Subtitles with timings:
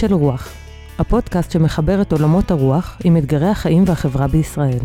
[0.00, 0.48] של רוח,
[0.98, 4.78] הפודקאסט שמחבר את עולמות הרוח עם אתגרי החיים והחברה בישראל.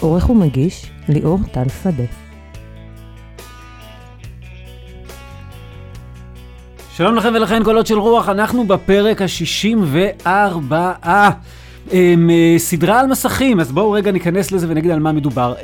[0.00, 2.02] עורך ומגיש, ליאור טל שדה.
[6.96, 10.72] שלום לכם ולכן קולות של רוח, אנחנו בפרק ה-64.
[12.58, 15.54] סדרה על מסכים, אז בואו רגע ניכנס לזה ונגיד על מה מדובר.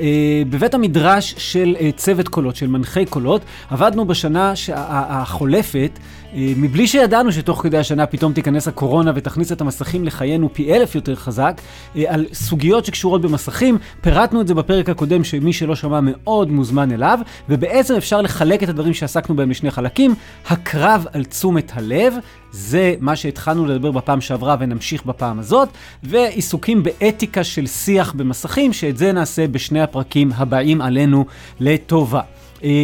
[0.50, 5.98] בבית המדרש של צוות קולות, של מנחי קולות, עבדנו בשנה החולפת,
[6.34, 11.14] מבלי שידענו שתוך כדי השנה פתאום תיכנס הקורונה ותכניס את המסכים לחיינו פי אלף יותר
[11.14, 11.60] חזק,
[12.06, 13.78] על סוגיות שקשורות במסכים.
[14.00, 18.68] פירטנו את זה בפרק הקודם, שמי שלא שמע מאוד מוזמן אליו, ובעצם אפשר לחלק את
[18.68, 20.14] הדברים שעסקנו בהם לשני חלקים.
[20.48, 22.14] הקרב על תשומת הלב,
[22.52, 25.68] זה מה שהתחלנו לדבר בפעם שעברה ונמשיך בפעם הזאת,
[26.02, 31.24] ועיסוקים באתיקה של שיח במסכים, שאת זה נעשה בשני הפרקים הבאים עלינו
[31.60, 32.20] לטובה.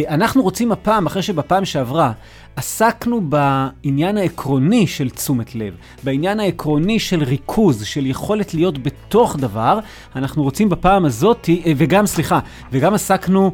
[0.07, 2.11] אנחנו רוצים הפעם, אחרי שבפעם שעברה
[2.55, 9.79] עסקנו בעניין העקרוני של תשומת לב, בעניין העקרוני של ריכוז, של יכולת להיות בתוך דבר,
[10.15, 12.39] אנחנו רוצים בפעם הזאת, וגם, סליחה,
[12.71, 13.51] וגם עסקנו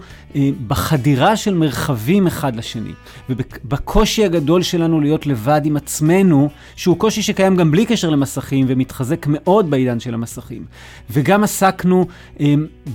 [0.67, 2.91] בחדירה של מרחבים אחד לשני,
[3.29, 9.25] ובקושי הגדול שלנו להיות לבד עם עצמנו, שהוא קושי שקיים גם בלי קשר למסכים, ומתחזק
[9.29, 10.65] מאוד בעידן של המסכים.
[11.09, 12.05] וגם עסקנו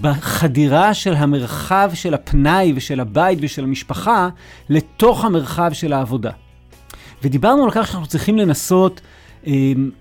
[0.00, 4.28] בחדירה של המרחב של הפנאי ושל הבית ושל המשפחה,
[4.68, 6.30] לתוך המרחב של העבודה.
[7.22, 9.00] ודיברנו על כך שאנחנו צריכים לנסות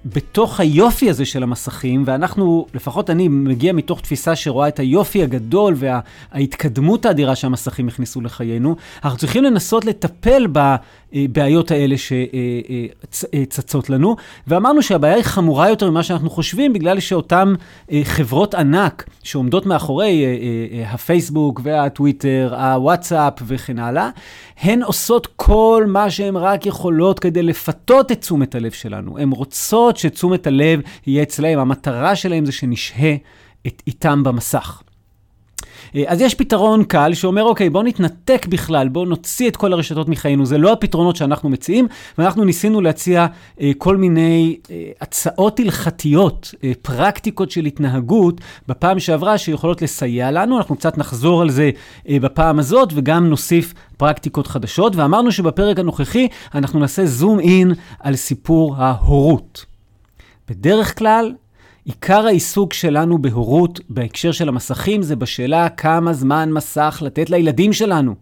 [0.06, 5.76] בתוך היופי הזה של המסכים, ואנחנו, לפחות אני, מגיע מתוך תפיסה שרואה את היופי הגדול
[5.78, 10.48] וההתקדמות האדירה שהמסכים הכניסו לחיינו, אנחנו צריכים לנסות לטפל
[11.14, 14.16] בבעיות האלה שצצות לנו,
[14.48, 17.54] ואמרנו שהבעיה היא חמורה יותר ממה שאנחנו חושבים, בגלל שאותן
[18.04, 20.26] חברות ענק שעומדות מאחורי
[20.86, 24.10] הפייסבוק והטוויטר, הוואטסאפ וכן הלאה,
[24.62, 29.18] הן עושות כל מה שהן רק יכולות כדי לפתות את תשומת הלב שלנו.
[29.18, 33.16] הן רוצות שתשומת הלב יהיה אצלהם, המטרה שלהם זה שנשהה
[33.68, 34.82] את איתם במסך.
[36.08, 40.46] אז יש פתרון קל שאומר, אוקיי, בואו נתנתק בכלל, בואו נוציא את כל הרשתות מחיינו.
[40.46, 43.26] זה לא הפתרונות שאנחנו מציעים, ואנחנו ניסינו להציע
[43.62, 50.58] אה, כל מיני אה, הצעות הלכתיות, אה, פרקטיקות של התנהגות בפעם שעברה שיכולות לסייע לנו.
[50.58, 51.72] אנחנו קצת נחזור על זה
[52.10, 54.96] אה, בפעם הזאת, וגם נוסיף פרקטיקות חדשות.
[54.96, 59.66] ואמרנו שבפרק הנוכחי אנחנו נעשה זום אין על סיפור ההורות.
[60.50, 61.34] בדרך כלל,
[61.86, 68.16] עיקר העיסוק שלנו בהורות בהקשר של המסכים זה בשאלה כמה זמן מסך לתת לילדים שלנו.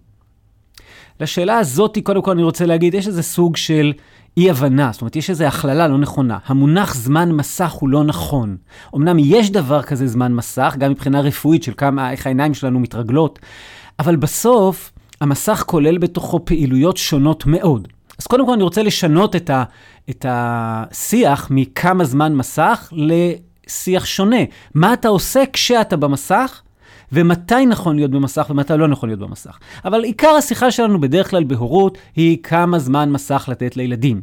[1.19, 3.94] לשאלה הזאת, קודם כל אני רוצה להגיד, יש איזה סוג של
[4.38, 6.38] אי-הבנה, זאת אומרת, יש איזו הכללה לא נכונה.
[6.46, 8.57] המונח זמן מסך הוא לא נכון.
[8.96, 13.40] אמנם יש דבר כזה זמן מסך, גם מבחינה רפואית של כמה, איך העיניים שלנו מתרגלות,
[14.00, 14.91] אבל בסוף
[15.22, 17.88] המסך כולל בתוכו פעילויות שונות מאוד.
[18.19, 19.63] אז קודם כל אני רוצה לשנות את, ה,
[20.09, 23.13] את השיח מכמה זמן מסך ל...
[23.73, 24.44] שיח שונה.
[24.73, 26.61] מה אתה עושה כשאתה במסך,
[27.11, 29.59] ומתי נכון להיות במסך ומתי לא נכון להיות במסך.
[29.85, 34.22] אבל עיקר השיחה שלנו בדרך כלל בהורות היא כמה זמן מסך לתת לילדים.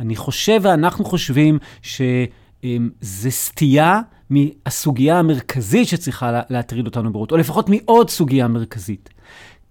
[0.00, 4.00] אני חושב ואנחנו חושבים שזה סטייה
[4.30, 9.10] מהסוגיה המרכזית שצריכה להטריד אותנו בהורות, או לפחות מעוד סוגיה מרכזית.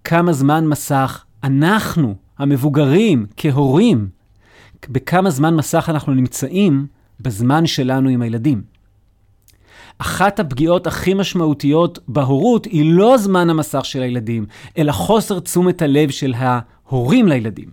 [0.03, 4.09] כמה זמן מסך אנחנו, המבוגרים, כהורים,
[4.89, 6.87] בכמה זמן מסך אנחנו נמצאים
[7.19, 8.78] בזמן שלנו עם הילדים.
[9.99, 14.45] אחת הפגיעות הכי משמעותיות בהורות היא לא זמן המסך של הילדים,
[14.77, 17.69] אלא חוסר תשומת הלב של ההורים לילדים.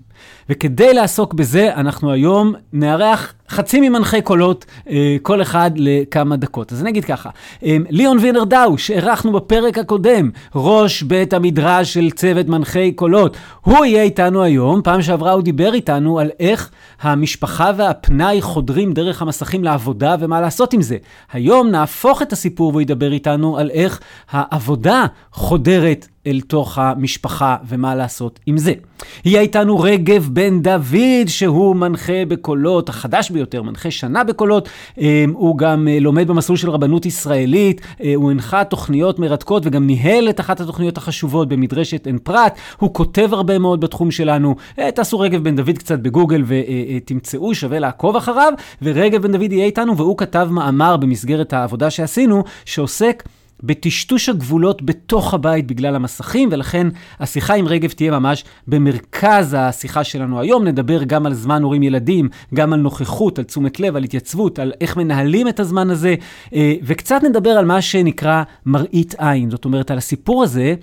[0.48, 6.72] וכדי לעסוק בזה, אנחנו היום נארח חצי ממנחי קולות, אה, כל אחד לכמה דקות.
[6.72, 7.30] אז אני אגיד ככה,
[7.64, 13.84] אה, ליאון וינר דאו, שאירחנו בפרק הקודם, ראש בית המדרש של צוות מנחי קולות, הוא
[13.84, 14.82] יהיה איתנו היום.
[14.82, 16.70] פעם שעברה הוא דיבר איתנו על איך
[17.00, 20.96] המשפחה והפנאי חודרים דרך המסכים לעבודה ומה לעשות עם זה.
[21.32, 24.00] היום נהפוך את הסיפור והוא ידבר איתנו על איך
[24.30, 28.72] העבודה חודרת אל תוך המשפחה ומה לעשות עם זה.
[29.24, 34.68] יהיה איתנו רגב בן דוד, שהוא מנחה בקולות, החדש ביותר, מנחה שנה בקולות.
[34.98, 39.86] אמ, הוא גם אה, לומד במסלול של רבנות ישראלית, אה, הוא הנחה תוכניות מרתקות וגם
[39.86, 42.52] ניהל את אחת התוכניות החשובות במדרשת עין פרת.
[42.78, 44.56] הוא כותב הרבה מאוד בתחום שלנו.
[44.78, 48.52] אה, תעשו רגב בן דוד קצת בגוגל ותמצאו, שווה לעקוב אחריו.
[48.82, 53.22] ורגב בן דוד יהיה איתנו, והוא כתב מאמר במסגרת העבודה שעשינו, שעוסק
[53.62, 56.86] בטשטוש הגבולות בתוך הבית בגלל המסכים, ולכן
[57.20, 60.64] השיחה עם רגב תהיה ממש במרכז השיחה שלנו היום.
[60.64, 64.72] נדבר גם על זמן הורים ילדים, גם על נוכחות, על תשומת לב, על התייצבות, על
[64.80, 66.14] איך מנהלים את הזמן הזה,
[66.54, 69.50] אה, וקצת נדבר על מה שנקרא מראית עין.
[69.50, 70.74] זאת אומרת, על הסיפור הזה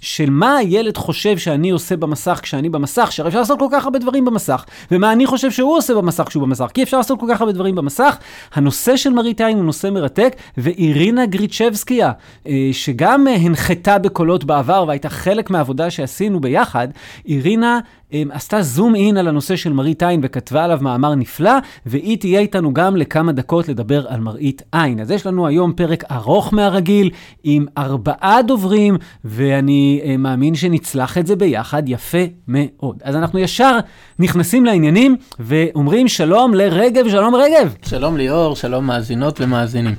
[0.00, 3.98] של מה הילד חושב שאני עושה במסך כשאני במסך, שהרי אפשר לעשות כל כך הרבה
[3.98, 7.40] דברים במסך, ומה אני חושב שהוא עושה במסך כשהוא במסך, כי אפשר לעשות כל כך
[7.40, 8.16] הרבה דברים במסך.
[8.54, 12.12] הנושא של מראית עין הוא נושא מרתק, ואירינה גריצ'בסקיה,
[12.46, 16.88] אה, שגם הנחתה בקולות בעבר והייתה חלק מהעבודה שעשינו ביחד,
[17.26, 17.80] אירינה
[18.30, 21.52] עשתה זום אין על הנושא של מראית עין וכתבה עליו מאמר נפלא,
[21.86, 25.00] והיא תהיה איתנו גם לכמה דקות לדבר על מראית עין.
[25.00, 27.10] אז יש לנו היום פרק ארוך מהרגיל,
[27.44, 32.96] עם ארבעה דוברים, ואני uh, מאמין שנצלח את זה ביחד יפה מאוד.
[33.04, 33.78] אז אנחנו ישר
[34.18, 37.74] נכנסים לעניינים ואומרים שלום לרגב, שלום רגב.
[37.82, 39.94] שלום ליאור, שלום מאזינות ומאזינים.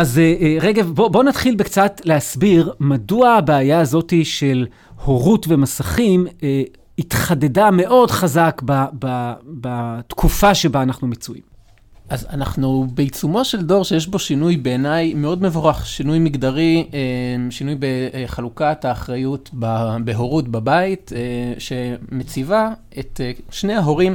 [0.00, 0.20] אז
[0.60, 4.66] רגב, בוא, בוא נתחיל בקצת להסביר מדוע הבעיה הזאת של
[5.04, 6.26] הורות ומסכים
[6.98, 11.54] התחדדה מאוד חזק ב, ב, בתקופה שבה אנחנו מצויים.
[12.08, 17.76] אז אנחנו בעיצומו של דור שיש בו שינוי בעיניי מאוד מבורך, שינוי מגדרי, אה, שינוי
[17.78, 19.50] בחלוקת האחריות
[20.04, 24.14] בהורות בבית, אה, שמציבה את אה, שני ההורים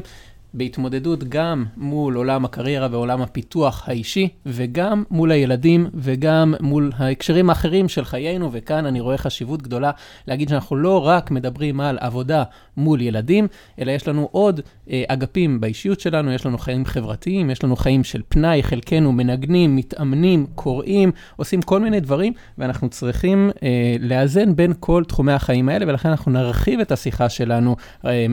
[0.53, 7.89] בהתמודדות גם מול עולם הקריירה ועולם הפיתוח האישי, וגם מול הילדים וגם מול ההקשרים האחרים
[7.89, 9.91] של חיינו, וכאן אני רואה חשיבות גדולה
[10.27, 12.43] להגיד שאנחנו לא רק מדברים על עבודה
[12.77, 13.47] מול ילדים,
[13.79, 18.03] אלא יש לנו עוד אה, אגפים באישיות שלנו, יש לנו חיים חברתיים, יש לנו חיים
[18.03, 24.73] של פנאי, חלקנו מנגנים, מתאמנים, קוראים, עושים כל מיני דברים, ואנחנו צריכים אה, לאזן בין
[24.79, 27.75] כל תחומי החיים האלה, ולכן אנחנו נרחיב את השיחה שלנו
[28.05, 28.25] אה,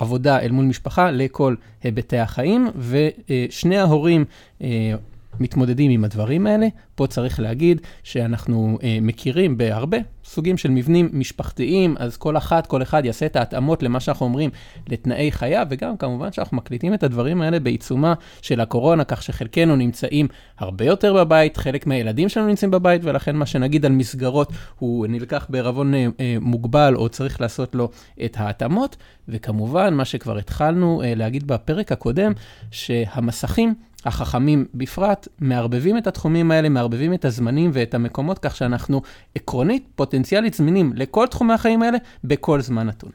[0.00, 1.43] מעבודה אל מול משפחה לכל...
[1.44, 4.24] כל היבטי החיים, ושני ההורים
[4.62, 4.94] אה,
[5.40, 6.66] מתמודדים עם הדברים האלה.
[6.94, 12.82] פה צריך להגיד שאנחנו אה, מכירים בהרבה סוגים של מבנים משפחתיים, אז כל אחת, כל
[12.82, 14.50] אחד יעשה את ההתאמות למה שאנחנו אומרים
[14.88, 20.28] לתנאי חייו, וגם כמובן שאנחנו מקליטים את הדברים האלה בעיצומה של הקורונה, כך שחלקנו נמצאים
[20.58, 25.46] הרבה יותר בבית, חלק מהילדים שלנו נמצאים בבית, ולכן מה שנגיד על מסגרות הוא נלקח
[25.48, 27.90] בערבון אה, אה, מוגבל, או צריך לעשות לו
[28.24, 28.96] את ההתאמות,
[29.28, 32.32] וכמובן, מה שכבר התחלנו אה, להגיד בפרק הקודם,
[32.70, 39.02] שהמסכים החכמים בפרט, מערבבים את התחומים האלה, מערבבים את הזמנים ואת המקומות, כך שאנחנו
[39.34, 43.10] עקרונית, פוטנציאלית זמינים לכל תחומי החיים האלה, בכל זמן נתון.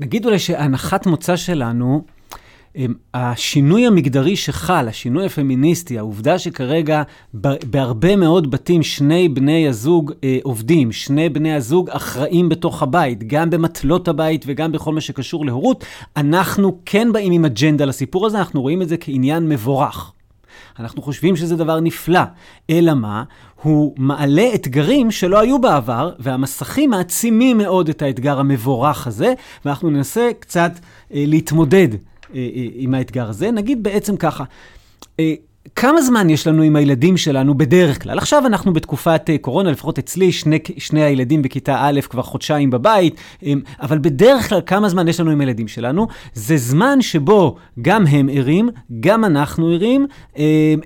[0.00, 2.02] נגיד אולי שהנחת מוצא שלנו,
[3.14, 7.02] השינוי המגדרי שחל, השינוי הפמיניסטי, העובדה שכרגע
[7.64, 13.50] בהרבה מאוד בתים שני בני הזוג אה, עובדים, שני בני הזוג אחראים בתוך הבית, גם
[13.50, 15.84] במטלות הבית וגם בכל מה שקשור להורות,
[16.16, 20.12] אנחנו כן באים עם אג'נדה לסיפור הזה, אנחנו רואים את זה כעניין מבורך.
[20.78, 22.20] אנחנו חושבים שזה דבר נפלא,
[22.70, 23.24] אלא מה?
[23.62, 29.34] הוא מעלה אתגרים שלא היו בעבר, והמסכים מעצימים מאוד את האתגר המבורך הזה,
[29.64, 30.72] ואנחנו ננסה קצת
[31.14, 31.98] אה, להתמודד אה,
[32.34, 33.50] אה, עם האתגר הזה.
[33.50, 34.44] נגיד בעצם ככה,
[35.20, 35.34] אה,
[35.76, 38.18] כמה זמן יש לנו עם הילדים שלנו בדרך כלל?
[38.18, 43.16] עכשיו אנחנו בתקופת אה, קורונה, לפחות אצלי, שני, שני הילדים בכיתה א' כבר חודשיים בבית,
[43.80, 46.06] אבל בדרך כלל כמה זמן יש לנו עם הילדים שלנו?
[46.34, 48.68] זה זמן שבו גם הם ערים,
[49.00, 50.06] גם אנחנו ערים,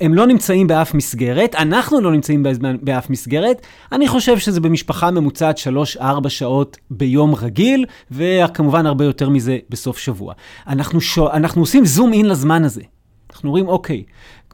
[0.01, 2.43] הם לא נמצאים באף מסגרת, אנחנו לא נמצאים
[2.83, 3.67] באף מסגרת.
[3.93, 5.61] אני חושב שזה במשפחה ממוצעת
[5.99, 10.35] 3-4 שעות ביום רגיל, וכמובן הרבה יותר מזה בסוף שבוע.
[10.67, 12.83] אנחנו, שו, אנחנו עושים זום אין לזמן הזה.
[13.37, 14.03] אנחנו אומרים, אוקיי,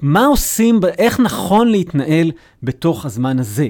[0.00, 2.30] מה עושים, איך נכון להתנהל
[2.62, 3.68] בתוך הזמן הזה?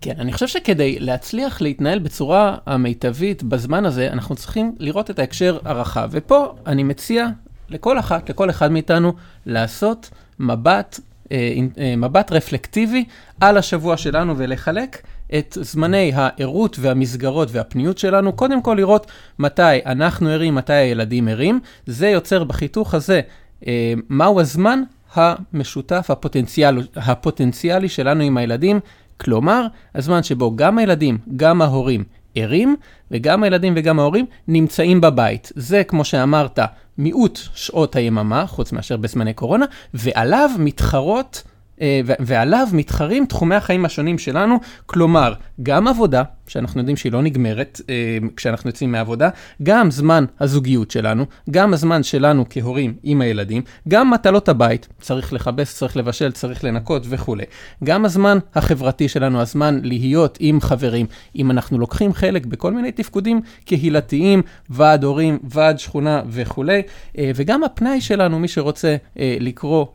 [0.00, 5.58] כן, אני חושב שכדי להצליח להתנהל בצורה המיטבית בזמן הזה, אנחנו צריכים לראות את ההקשר
[5.64, 6.08] הרחב.
[6.12, 7.26] ופה אני מציע
[7.68, 9.12] לכל אחת, לכל אחד מאיתנו,
[9.46, 11.00] לעשות מבט,
[11.32, 13.04] אה, אה, מבט רפלקטיבי
[13.40, 15.02] על השבוע שלנו ולחלק
[15.38, 19.06] את זמני הערות והמסגרות והפניות שלנו, קודם כל לראות
[19.38, 21.60] מתי אנחנו ערים, מתי הילדים ערים.
[21.86, 23.20] זה יוצר בחיתוך הזה
[23.66, 24.82] אה, מהו הזמן
[25.14, 28.80] המשותף הפוטנציאל, הפוטנציאלי שלנו עם הילדים,
[29.20, 32.04] כלומר, הזמן שבו גם הילדים, גם ההורים
[32.34, 32.76] ערים,
[33.10, 35.52] וגם הילדים וגם ההורים נמצאים בבית.
[35.54, 36.58] זה, כמו שאמרת,
[36.98, 41.42] מיעוט שעות היממה, חוץ מאשר בזמני קורונה, ועליו מתחרות
[41.80, 44.56] אה, ועליו מתחרים תחומי החיים השונים שלנו,
[44.86, 49.28] כלומר, גם עבודה, שאנחנו יודעים שהיא לא נגמרת אה, כשאנחנו יוצאים מהעבודה,
[49.62, 55.76] גם זמן הזוגיות שלנו, גם הזמן שלנו כהורים עם הילדים, גם מטלות הבית, צריך לכבס,
[55.76, 57.44] צריך לבשל, צריך לנקות וכולי.
[57.84, 61.06] גם הזמן החברתי שלנו, הזמן להיות עם חברים.
[61.36, 66.82] אם אנחנו לוקחים חלק בכל מיני תפקודים קהילתיים, ועד הורים, ועד שכונה וכולי,
[67.18, 69.86] אה, וגם הפנאי שלנו, מי שרוצה אה, לקרוא,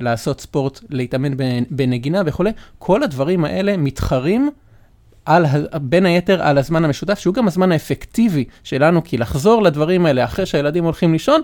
[0.00, 1.36] לעשות ספורט, להתאמן
[1.70, 4.50] בנגינה וכולי, כל הדברים האלה מתחרים.
[5.24, 5.46] על,
[5.82, 10.46] בין היתר על הזמן המשותף, שהוא גם הזמן האפקטיבי שלנו, כי לחזור לדברים האלה אחרי
[10.46, 11.40] שהילדים הולכים לישון,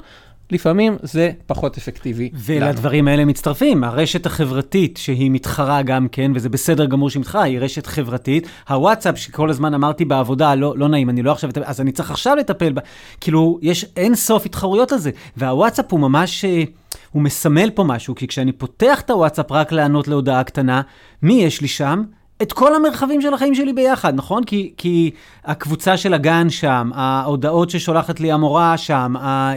[0.53, 2.31] לפעמים זה פחות אפקטיבי.
[2.35, 7.59] ולדברים האלה מצטרפים, הרשת החברתית שהיא מתחרה גם כן, וזה בסדר גמור שהיא מתחרה, היא
[7.59, 8.49] רשת חברתית.
[8.69, 12.37] הוואטסאפ שכל הזמן אמרתי בעבודה, לא, לא נעים, אני לא עכשיו, אז אני צריך עכשיו
[12.37, 12.81] לטפל בה.
[13.21, 15.11] כאילו, יש אין סוף התחרויות על זה.
[15.37, 16.63] והוואטסאפ הוא ממש, אה,
[17.11, 20.83] הוא מסמל פה משהו, כי כשאני פותח את הוואטסאפ רק לענות להודעה קטנה,
[21.23, 22.03] מי יש לי שם?
[22.43, 24.45] את כל המרחבים של החיים שלי ביחד, נכון?
[24.45, 25.11] כי, כי
[25.45, 29.53] הקבוצה של הגן שם, ההודעות ששולחת לי המורה שם, אה,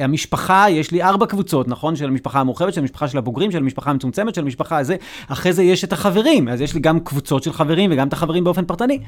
[0.00, 1.96] המשפחה, יש לי ארבע קבוצות, נכון?
[1.96, 4.96] של המשפחה המורחבת, של המשפחה של הבוגרים, של המשפחה המצומצמת, של המשפחה הזה.
[5.28, 8.44] אחרי זה יש את החברים, אז יש לי גם קבוצות של חברים וגם את החברים
[8.44, 8.98] באופן פרטני.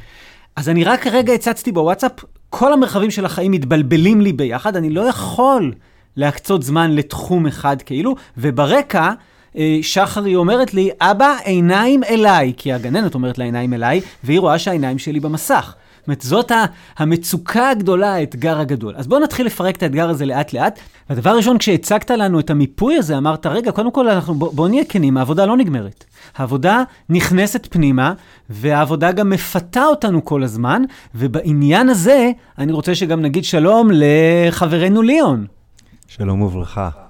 [0.56, 2.12] אז אני רק כרגע הצצתי בוואטסאפ,
[2.50, 5.72] כל המרחבים של החיים מתבלבלים לי ביחד, אני לא יכול
[6.16, 9.12] להקצות זמן לתחום אחד כאילו, וברקע...
[9.58, 14.58] אה, שחרי אומרת לי, אבא, עיניים אליי, כי הגננת אומרת לה עיניים אליי, והיא רואה
[14.58, 15.74] שהעיניים שלי במסך.
[15.98, 16.52] זאת אומרת, זאת
[16.98, 18.94] המצוקה הגדולה, האתגר הגדול.
[18.96, 20.78] אז בואו נתחיל לפרק את האתגר הזה לאט-לאט.
[21.10, 24.84] והדבר הראשון, כשהצגת לנו את המיפוי הזה, אמרת, רגע, קודם כל, אנחנו, בואו בוא נהיה
[24.88, 26.04] כנים, העבודה לא נגמרת.
[26.36, 28.12] העבודה נכנסת פנימה,
[28.50, 30.82] והעבודה גם מפתה אותנו כל הזמן,
[31.14, 35.46] ובעניין הזה, אני רוצה שגם נגיד שלום לחברנו ליאון.
[36.08, 37.07] שלום וברכה.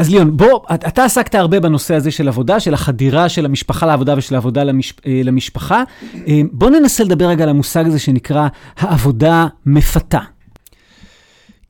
[0.00, 4.14] אז ליאון, בוא, אתה עסקת הרבה בנושא הזה של עבודה, של החדירה של המשפחה לעבודה
[4.16, 5.82] ושל העבודה למש, אה, למשפחה.
[6.28, 10.20] אה, בוא ננסה לדבר רגע על המושג הזה שנקרא העבודה מפתה.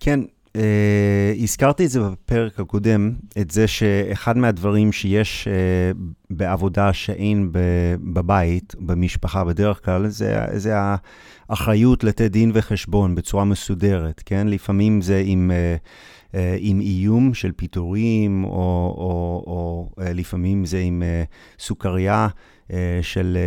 [0.01, 0.21] כן,
[0.57, 5.97] Uh, הזכרתי את זה בפרק הקודם, את זה שאחד מהדברים שיש uh,
[6.31, 7.49] בעבודה שאין
[8.13, 10.75] בבית, במשפחה בדרך כלל, זה, זה
[11.49, 14.49] האחריות לתת דין וחשבון בצורה מסודרת, כן?
[14.49, 15.51] לפעמים זה עם...
[15.51, 15.77] אה,
[16.59, 21.23] עם איום של פיטורים, או, או, או אה, לפעמים זה עם אה,
[21.59, 22.29] סוכריה
[23.03, 23.39] של,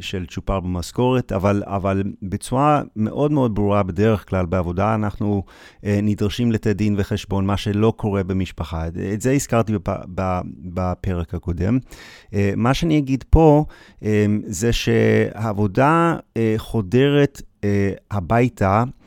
[0.00, 5.42] של צ'ופר במשכורת, אבל, אבל בצורה מאוד מאוד ברורה בדרך כלל בעבודה אנחנו
[5.82, 8.86] נדרשים לתת דין וחשבון, מה שלא קורה במשפחה.
[8.86, 9.72] את זה הזכרתי
[10.64, 11.78] בפרק הקודם.
[12.56, 13.64] מה שאני אגיד פה
[14.46, 16.16] זה שהעבודה
[16.56, 17.42] חודרת
[18.10, 19.05] הביתה אה,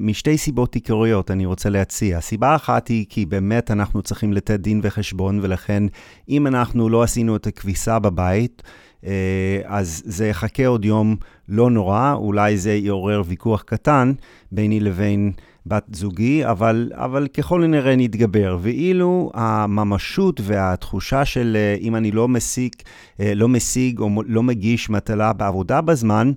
[0.00, 2.20] משתי סיבות עיקריות אני רוצה להציע.
[2.20, 5.82] סיבה אחת היא כי באמת אנחנו צריכים לתת דין וחשבון, ולכן
[6.28, 8.62] אם אנחנו לא עשינו את הכביסה בבית,
[9.06, 11.16] אה, אז זה יחכה עוד יום
[11.48, 14.12] לא נורא, אולי זה יעורר ויכוח קטן
[14.52, 15.32] ביני לבין
[15.66, 18.58] בת זוגי, אבל, אבל ככל הנראה נתגבר.
[18.60, 22.72] ואילו הממשות והתחושה של אה, אם אני לא משיג,
[23.18, 26.32] לא משיג או לא מגיש מטלה בעבודה בזמן,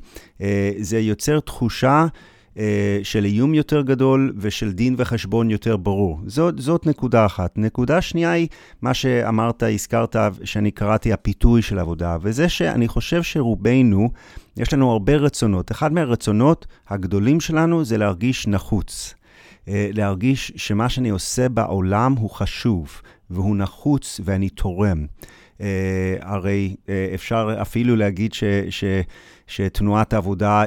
[0.79, 2.32] זה יוצר תחושה אה,
[3.03, 6.19] של איום יותר גדול ושל דין וחשבון יותר ברור.
[6.25, 7.57] זאת, זאת נקודה אחת.
[7.57, 8.47] נקודה שנייה היא
[8.81, 14.09] מה שאמרת, הזכרת, שאני קראתי הפיתוי של עבודה, וזה שאני חושב שרובנו,
[14.57, 15.71] יש לנו הרבה רצונות.
[15.71, 19.13] אחד מהרצונות הגדולים שלנו זה להרגיש נחוץ.
[19.67, 25.05] אה, להרגיש שמה שאני עושה בעולם הוא חשוב, והוא נחוץ ואני תורם.
[25.57, 25.63] Uh,
[26.21, 26.75] הרי
[27.13, 28.83] אפשר אפילו להגיד ש, ש,
[29.47, 30.63] שתנועת העבודה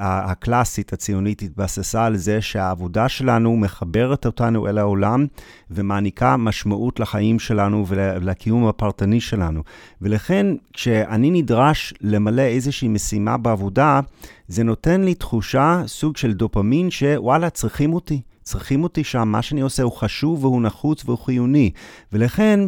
[0.00, 5.26] הקלאסית, הציונית, התבססה על זה שהעבודה שלנו מחברת אותנו אל העולם
[5.70, 9.62] ומעניקה משמעות לחיים שלנו ולקיום הפרטני שלנו.
[10.02, 14.00] ולכן, כשאני נדרש למלא איזושהי משימה בעבודה,
[14.48, 18.20] זה נותן לי תחושה, סוג של דופמין, שוואלה, צריכים אותי.
[18.42, 21.70] צריכים אותי שם, מה שאני עושה הוא חשוב והוא נחוץ והוא חיוני.
[22.12, 22.60] ולכן,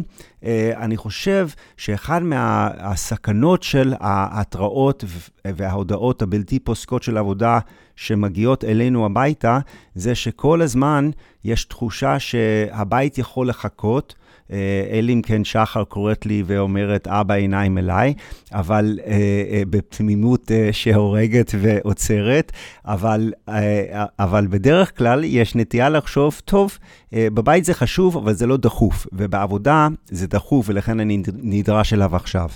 [0.75, 1.47] אני חושב
[1.77, 5.03] שאחד מהסכנות של ההתראות
[5.45, 7.59] וההודעות הבלתי פוסקות של עבודה
[7.95, 9.59] שמגיעות אלינו הביתה,
[9.95, 11.09] זה שכל הזמן
[11.43, 14.15] יש תחושה שהבית יכול לחכות.
[14.51, 18.13] אה, אלא אם כן שחר קוראת לי ואומרת, אבא עיניים אליי,
[18.51, 19.11] אבל אה,
[19.51, 22.51] אה, בתמימות אה, שהורגת ועוצרת,
[22.85, 26.77] אבל, אה, אבל בדרך כלל יש נטייה לחשוב, טוב,
[27.13, 32.15] אה, בבית זה חשוב, אבל זה לא דחוף, ובעבודה זה דחוף, ולכן אני נדרש אליו
[32.15, 32.49] עכשיו.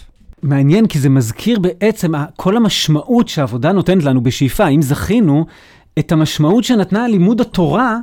[0.44, 5.46] מעניין, כי זה מזכיר בעצם כל המשמעות שהעבודה נותנת לנו בשאיפה, אם זכינו,
[6.00, 7.98] את המשמעות שנתנה לימוד התורה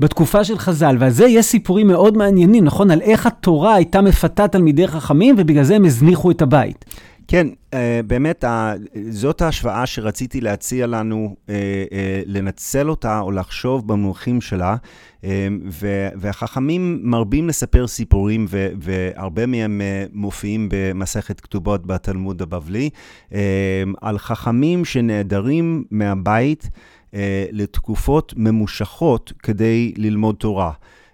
[0.00, 2.90] בתקופה של חז"ל, ועל זה יש סיפורים מאוד מעניינים, נכון?
[2.90, 6.84] על איך התורה הייתה מפתה תלמידי חכמים, ובגלל זה הם הזניחו את הבית.
[7.28, 8.44] כן, אה, באמת,
[9.10, 11.54] זאת ההשוואה שרציתי להציע לנו אה,
[11.92, 14.76] אה, לנצל אותה או לחשוב במונחים שלה,
[16.16, 18.46] והחכמים מרבים לספר סיפורים,
[18.78, 19.80] והרבה מהם
[20.12, 22.90] מופיעים במסכת כתובות בתלמוד הבבלי,
[24.00, 26.70] על חכמים שנעדרים מהבית
[27.52, 30.72] לתקופות ממושכות כדי ללמוד תורה.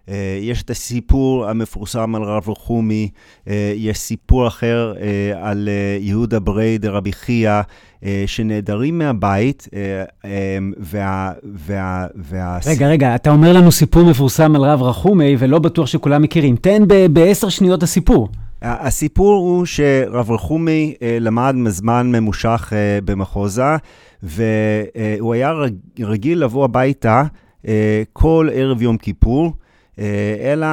[0.09, 3.09] אה, יש את הסיפור המפורסם על רב רחומי,
[3.49, 5.68] אה, יש סיפור אחר אה, על
[6.00, 7.61] יהודה ברי דרבי חייא,
[8.26, 9.68] שנעדרים מהבית,
[10.78, 11.32] וה...
[11.66, 12.59] וה, וה...
[12.66, 16.56] רגע, רגע, אתה אומר לנו סיפור מפורסם על רב רחומי, ולא בטוח שכולם מכירים.
[16.56, 16.82] תן
[17.12, 18.28] בעשר שניות הסיפור.
[18.62, 22.73] הסיפור הוא שרב רחומי למד מזמן ממושך
[23.04, 23.76] במחוזה,
[24.23, 25.52] והוא היה
[26.00, 27.25] רגיל לבוא הביתה
[28.12, 29.52] כל ערב יום כיפור.
[29.99, 30.66] אה, אלא,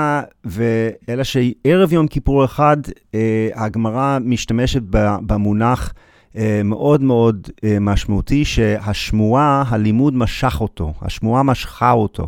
[0.45, 2.77] ו, אלא שערב יום כיפור אחד,
[3.15, 4.81] אה, הגמרא משתמשת
[5.25, 5.93] במונח
[6.37, 7.47] אה, מאוד מאוד
[7.81, 12.27] משמעותי, שהשמועה, הלימוד משך אותו, השמועה משכה אותו.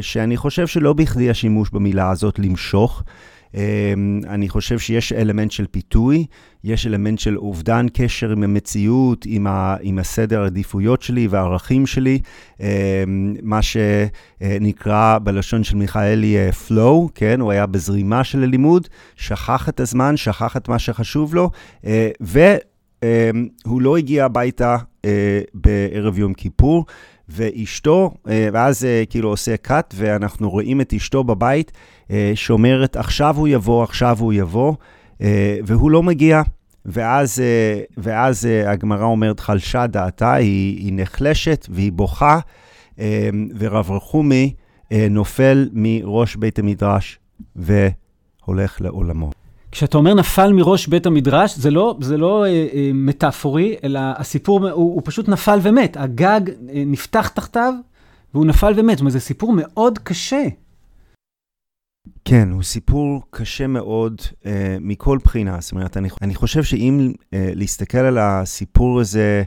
[0.00, 3.02] שאני חושב שלא בכדי השימוש במילה הזאת למשוך.
[3.54, 6.26] אמ, אני חושב שיש אלמנט של פיתוי,
[6.64, 12.18] יש אלמנט של אובדן קשר עם המציאות, עם, ה, עם הסדר העדיפויות שלי והערכים שלי,
[12.60, 12.66] אמ,
[13.42, 17.40] מה שנקרא בלשון של מיכאלי אה, flow, כן?
[17.40, 21.50] הוא היה בזרימה של הלימוד, שכח את הזמן, שכח את מה שחשוב לו,
[21.86, 26.84] אה, והוא לא הגיע הביתה אה, בערב יום כיפור.
[27.28, 31.72] ואשתו, ואז כאילו עושה cut, ואנחנו רואים את אשתו בבית,
[32.34, 34.74] שאומרת, עכשיו הוא יבוא, עכשיו הוא יבוא,
[35.22, 36.42] אה, והוא לא מגיע.
[36.86, 42.38] ואז, אה, ואז הגמרא אומרת, חלשה דעתה, היא, היא נחלשת והיא בוכה,
[43.58, 44.54] ורב רחומי
[45.10, 47.18] נופל מראש בית המדרש
[47.56, 49.30] והולך לעולמו.
[49.72, 54.68] כשאתה אומר נפל מראש בית המדרש, זה לא, זה לא אה, אה, מטאפורי, אלא הסיפור,
[54.68, 55.96] הוא, הוא פשוט נפל ומת.
[55.96, 57.74] הגג אה, נפתח תחתיו
[58.34, 58.96] והוא נפל ומת.
[58.96, 60.44] זאת אומרת, זה סיפור מאוד קשה.
[62.24, 64.46] כן, הוא סיפור קשה מאוד uh,
[64.80, 65.60] מכל בחינה.
[65.60, 69.42] זאת אומרת, אני, אני חושב שאם uh, להסתכל על הסיפור הזה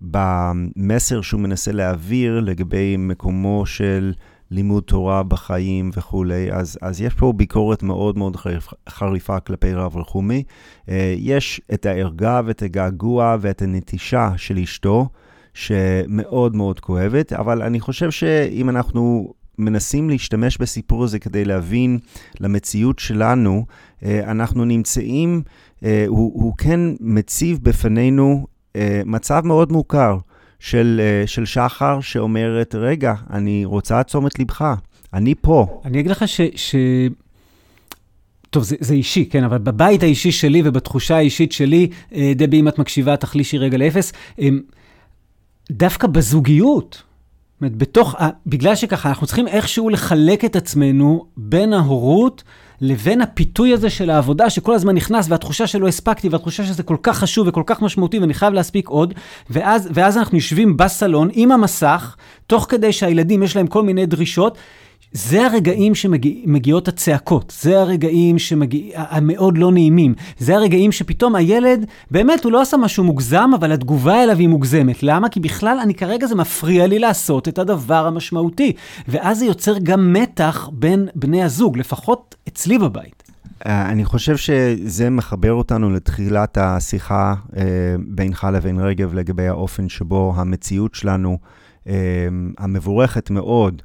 [0.00, 4.12] במסר שהוא מנסה להעביר לגבי מקומו של
[4.50, 9.96] לימוד תורה בחיים וכולי, אז, אז יש פה ביקורת מאוד מאוד חריפה, חריפה כלפי רב
[9.96, 10.42] רחומי.
[10.86, 15.08] Uh, יש את הערגה ואת הגעגוע ואת הנטישה של אשתו,
[15.54, 21.98] שמאוד מאוד כואבת, אבל אני חושב שאם אנחנו מנסים להשתמש בסיפור הזה כדי להבין
[22.40, 23.66] למציאות שלנו,
[24.04, 25.42] אה, אנחנו נמצאים,
[25.84, 28.46] אה, הוא, הוא כן מציב בפנינו
[28.76, 30.18] אה, מצב מאוד מוכר
[30.58, 34.74] של, של שחר שאומרת, רגע, אני רוצה את תשומת לבך,
[35.14, 35.80] אני פה.
[35.84, 36.40] אני אגיד לך ש...
[36.56, 36.74] ש...
[38.50, 41.88] טוב, זה, זה אישי, כן, אבל בבית האישי שלי ובתחושה האישית שלי,
[42.36, 44.12] דבי, אם את מקשיבה, תחלישי רגע לאפס,
[45.70, 47.02] דווקא בזוגיות,
[47.60, 48.14] אומרת, בתוך,
[48.46, 52.42] בגלל שככה, אנחנו צריכים איכשהו לחלק את עצמנו בין ההורות
[52.80, 57.18] לבין הפיתוי הזה של העבודה, שכל הזמן נכנס, והתחושה שלא הספקתי, והתחושה שזה כל כך
[57.18, 59.14] חשוב וכל כך משמעותי, ואני חייב להספיק עוד,
[59.50, 64.58] ואז, ואז אנחנו יושבים בסלון עם המסך, תוך כדי שהילדים יש להם כל מיני דרישות,
[65.12, 72.44] זה הרגעים שמגיעות הצעקות, זה הרגעים שמגיע, המאוד לא נעימים, זה הרגעים שפתאום הילד, באמת,
[72.44, 75.02] הוא לא עשה משהו מוגזם, אבל התגובה אליו היא מוגזמת.
[75.02, 75.28] למה?
[75.28, 78.72] כי בכלל, אני כרגע, זה מפריע לי לעשות את הדבר המשמעותי.
[79.08, 83.22] ואז זה יוצר גם מתח בין בני הזוג, לפחות אצלי בבית.
[83.66, 87.62] אה, אני חושב שזה מחבר אותנו לתחילת השיחה אה,
[87.98, 91.38] בינך לבין רגב לגבי האופן שבו המציאות שלנו,
[91.88, 91.94] אה,
[92.58, 93.82] המבורכת מאוד,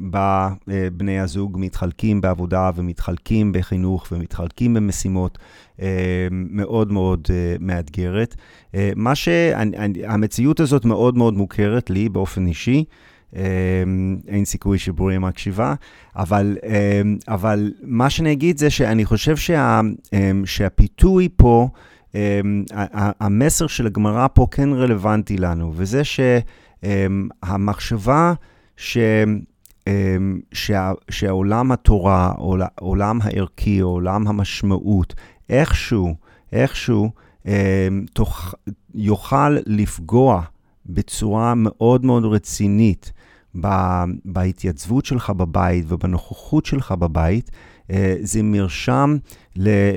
[0.00, 5.38] בה אה, בני הזוג מתחלקים בעבודה ומתחלקים בחינוך ומתחלקים במשימות
[5.82, 8.36] אה, מאוד מאוד אה, מאתגרת.
[8.96, 12.84] מה שהמציאות הזאת מאוד מאוד מוכרת לי באופן אישי.
[14.28, 15.74] אין סיכוי שבוריה מקשיבה,
[16.16, 16.56] אבל,
[17.28, 19.80] אבל מה שאני אגיד זה שאני חושב שה,
[20.44, 21.68] שהפיתוי פה,
[23.20, 26.02] המסר של הגמרא פה כן רלוונטי לנו, וזה
[26.82, 28.32] שהמחשבה
[28.80, 28.98] ש...
[29.86, 32.32] אמ, שה, שהעולם התורה,
[32.80, 35.14] עולם הערכי, עולם המשמעות,
[35.48, 36.14] איכשהו,
[36.52, 37.10] איכשהו,
[37.46, 37.52] אמ,
[38.12, 38.54] תוך,
[38.94, 40.42] יוכל לפגוע
[40.86, 43.12] בצורה מאוד מאוד רצינית
[44.24, 47.50] בהתייצבות שלך בבית ובנוכחות שלך בבית,
[47.90, 49.16] אה, זה מרשם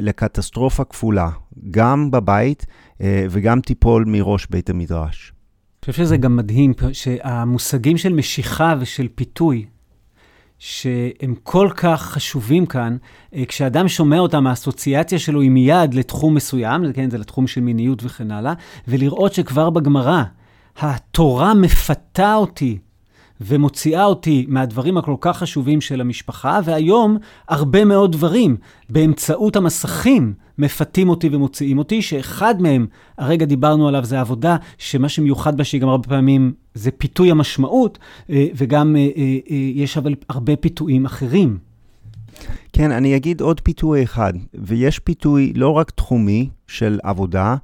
[0.01, 1.29] לקטסטרופה כפולה,
[1.71, 2.65] גם בבית
[3.01, 5.33] אה, וגם תיפול מראש בית המדרש.
[5.83, 9.65] אני חושב שזה גם מדהים, שהמושגים של משיכה ושל פיתוי,
[10.59, 12.97] שהם כל כך חשובים כאן,
[13.35, 18.03] אה, כשאדם שומע אותם, האסוציאציה שלו היא מיד לתחום מסוים, כן, זה לתחום של מיניות
[18.03, 18.53] וכן הלאה,
[18.87, 20.23] ולראות שכבר בגמרא,
[20.79, 22.77] התורה מפתה אותי
[23.41, 27.17] ומוציאה אותי מהדברים הכל כך חשובים של המשפחה, והיום
[27.47, 28.57] הרבה מאוד דברים
[28.89, 35.57] באמצעות המסכים מפתים אותי ומוציאים אותי, שאחד מהם, הרגע דיברנו עליו, זה עבודה שמה שמיוחד
[35.57, 40.55] בה, שהיא גם הרבה פעמים, זה פיתוי המשמעות, אה, וגם אה, אה, יש אבל הרבה
[40.55, 41.57] פיתויים אחרים.
[42.73, 47.55] כן, אני אגיד עוד פיתוי אחד, ויש פיתוי לא רק תחומי של עבודה,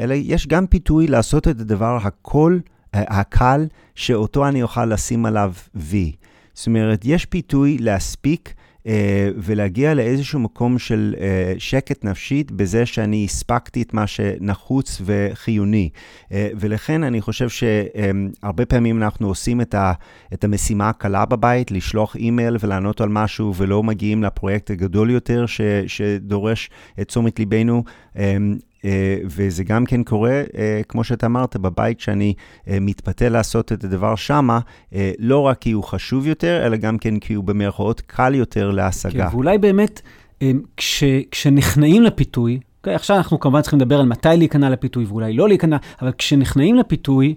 [0.00, 2.58] אלא יש גם פיתוי לעשות את הדבר הכל,
[2.94, 6.12] הקל, שאותו אני אוכל לשים עליו וי.
[6.54, 8.54] זאת אומרת, יש פיתוי להספיק
[8.86, 15.88] אה, ולהגיע לאיזשהו מקום של אה, שקט נפשית בזה שאני הספקתי את מה שנחוץ וחיוני.
[16.32, 19.92] אה, ולכן אני חושב שהרבה פעמים אנחנו עושים את, ה,
[20.34, 25.60] את המשימה הקלה בבית, לשלוח אימייל ולענות על משהו, ולא מגיעים לפרויקט הגדול יותר ש,
[25.86, 26.70] שדורש
[27.00, 27.84] את תשומת ליבנו.
[28.18, 28.36] אה,
[29.24, 32.34] וזה גם כן קורה, אה, כמו שאתה אמרת, בבית שאני
[32.68, 34.60] אה, מתפתה לעשות את הדבר שמה,
[35.18, 39.30] לא רק כי הוא חשוב יותר, אלא גם כן כי הוא במרכאות קל יותר להשגה.
[39.30, 40.00] כן, ואולי באמת,
[40.76, 45.48] כש, כשנכנעים לפיתוי, אוקיי, עכשיו אנחנו כמובן צריכים לדבר על מתי להיכנע לפיתוי ואולי לא
[45.48, 47.34] להיכנע, אבל כשנכנעים לפיתוי,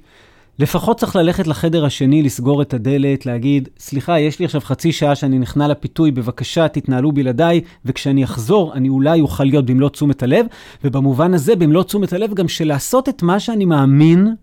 [0.60, 5.16] לפחות צריך ללכת לחדר השני, לסגור את הדלת, להגיד, סליחה, יש לי עכשיו חצי שעה
[5.16, 10.46] שאני נכנע לפיתוי, בבקשה, תתנהלו בלעדיי, וכשאני אחזור, אני אולי אוכל להיות במלוא תשומת הלב,
[10.84, 14.36] ובמובן הזה, במלוא תשומת הלב, גם של לעשות את מה שאני מאמין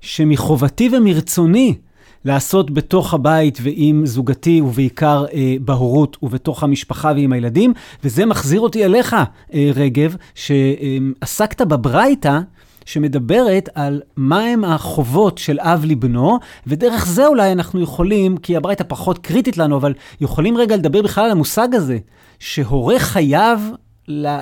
[0.00, 1.74] שמחובתי ומרצוני
[2.24, 7.72] לעשות בתוך הבית ועם זוגתי, ובעיקר אה, בהורות ובתוך המשפחה ועם הילדים,
[8.04, 9.16] וזה מחזיר אותי אליך,
[9.54, 12.40] אה, רגב, שעסקת בברייתא.
[12.86, 19.18] שמדברת על מהם החובות של אב לבנו, ודרך זה אולי אנחנו יכולים, כי הברייתא פחות
[19.18, 21.98] קריטית לנו, אבל יכולים רגע לדבר בכלל על המושג הזה,
[22.38, 23.70] שהורה חייב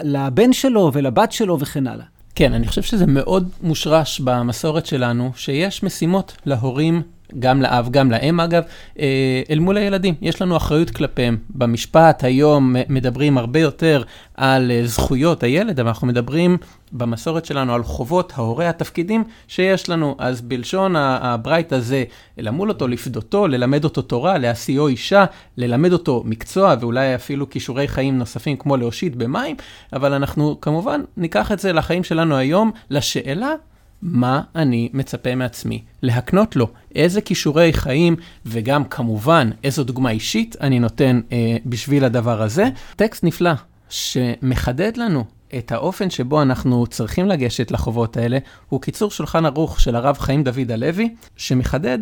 [0.02, 2.04] לבן שלו ולבת שלו וכן הלאה.
[2.34, 7.02] כן, אני חושב שזה מאוד מושרש במסורת שלנו, שיש משימות להורים
[7.38, 8.62] גם לאב, גם לאם אגב,
[8.98, 10.14] אה, אל מול הילדים.
[10.22, 11.36] יש לנו אחריות כלפיהם.
[11.50, 14.02] במשפט היום מדברים הרבה יותר
[14.34, 16.56] על אה, זכויות הילד, אבל אנחנו מדברים
[16.92, 20.16] במסורת שלנו על חובות ההורה, התפקידים שיש לנו.
[20.18, 22.04] אז בלשון הברייט הזה,
[22.38, 25.24] למול אותו, לפדותו, ללמד אותו תורה, להשיאו אישה,
[25.56, 29.56] ללמד אותו מקצוע ואולי אפילו כישורי חיים נוספים כמו להושיט במים,
[29.92, 33.54] אבל אנחנו כמובן ניקח את זה לחיים שלנו היום, לשאלה
[34.02, 40.78] מה אני מצפה מעצמי להקנות לו, איזה כישורי חיים וגם כמובן איזו דוגמה אישית אני
[40.78, 42.64] נותן אה, בשביל הדבר הזה.
[42.96, 43.50] טקסט נפלא
[43.88, 45.24] שמחדד לנו
[45.58, 50.44] את האופן שבו אנחנו צריכים לגשת לחובות האלה, הוא קיצור שולחן ערוך של הרב חיים
[50.44, 51.98] דוד הלוי, שמחדד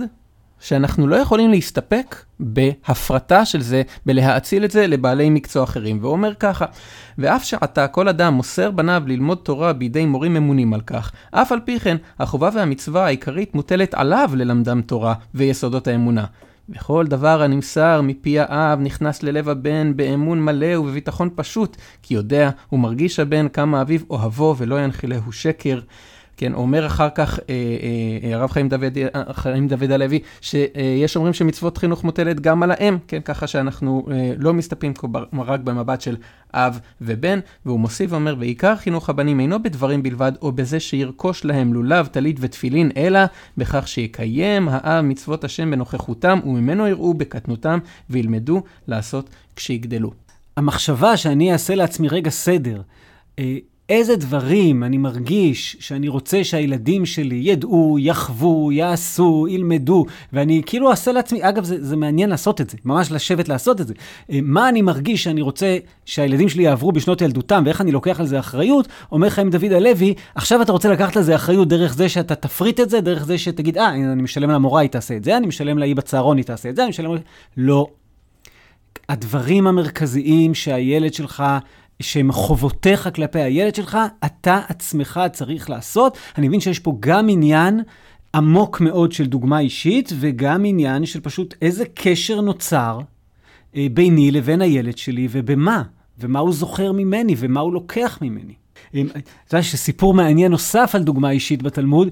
[0.60, 5.98] שאנחנו לא יכולים להסתפק בהפרטה של זה, בלהאציל את זה לבעלי מקצוע אחרים.
[6.00, 6.66] והוא אומר ככה,
[7.18, 11.60] ואף שעתה כל אדם מוסר בניו ללמוד תורה בידי מורים ממונים על כך, אף על
[11.60, 16.24] פי כן, החובה והמצווה העיקרית מוטלת עליו ללמדם תורה ויסודות האמונה.
[16.68, 23.20] וכל דבר הנמסר מפי האב נכנס ללב הבן באמון מלא ובביטחון פשוט, כי יודע ומרגיש
[23.20, 25.80] הבן כמה אביו אוהבו ולא ינחילהו שקר.
[26.38, 27.54] כן, אומר אחר כך אה,
[28.22, 32.98] אה, הרב דוד, אה, חיים דוד הלוי, שיש אומרים שמצוות חינוך מוטלת גם על האם,
[33.08, 34.06] כן, ככה שאנחנו
[34.38, 34.92] לא מסתפקים
[35.32, 36.16] רק במבט של
[36.54, 41.74] אב ובן, והוא מוסיף ואומר, ועיקר חינוך הבנים אינו בדברים בלבד, או בזה שירכוש להם
[41.74, 43.20] לולב, טלית ותפילין, אלא
[43.56, 47.78] בכך שיקיים האב מצוות השם בנוכחותם, וממנו יראו בקטנותם,
[48.10, 50.10] וילמדו לעשות כשיגדלו.
[50.56, 52.80] המחשבה שאני אעשה לעצמי רגע סדר,
[53.88, 61.12] איזה דברים אני מרגיש שאני רוצה שהילדים שלי ידעו, יחוו, יעשו, ילמדו, ואני כאילו אעשה
[61.12, 63.94] לעצמי, אגב, זה, זה מעניין לעשות את זה, ממש לשבת לעשות את זה.
[64.32, 68.26] אה, מה אני מרגיש שאני רוצה שהילדים שלי יעברו בשנות ילדותם, ואיך אני לוקח על
[68.26, 72.08] זה אחריות, אומר חיים דוד הלוי, עכשיו אתה רוצה לקחת על זה אחריות דרך זה
[72.08, 75.36] שאתה תפריט את זה, דרך זה שתגיד, אה, אני משלם למורה, היא תעשה את זה,
[75.36, 77.10] אני משלם לאי בצהרון, היא תעשה את זה, אני משלם...
[77.56, 77.86] לא.
[79.08, 81.44] הדברים המרכזיים שהילד שלך
[82.02, 86.18] שהם חובותיך כלפי הילד שלך, אתה עצמך צריך לעשות.
[86.38, 87.80] אני מבין שיש פה גם עניין
[88.34, 92.98] עמוק מאוד של דוגמה אישית, וגם עניין של פשוט איזה קשר נוצר
[93.76, 95.82] אה, ביני לבין הילד שלי, ובמה,
[96.18, 98.54] ומה הוא זוכר ממני, ומה הוא לוקח ממני.
[98.90, 98.96] אתה
[99.52, 102.08] יודע שסיפור מעניין נוסף על דוגמה אישית בתלמוד,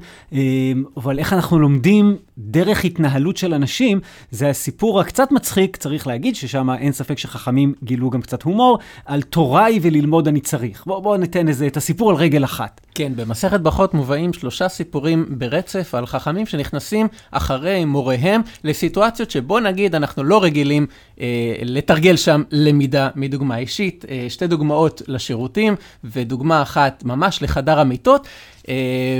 [0.97, 6.71] אבל איך אנחנו לומדים דרך התנהלות של אנשים, זה הסיפור הקצת מצחיק, צריך להגיד, ששם
[6.71, 10.85] אין ספק שחכמים גילו גם קצת הומור, על תוראי וללמוד אני צריך.
[10.87, 12.81] בואו בוא ניתן איזה, את הסיפור על רגל אחת.
[12.95, 19.95] כן, במסכת ברכות מובאים שלושה סיפורים ברצף על חכמים שנכנסים אחרי מוריהם לסיטואציות שבוא נגיד
[19.95, 20.87] אנחנו לא רגילים
[21.21, 21.27] אה,
[21.63, 24.05] לתרגל שם למידה מדוגמה אישית.
[24.09, 28.27] אה, שתי דוגמאות לשירותים ודוגמה אחת ממש לחדר המיטות,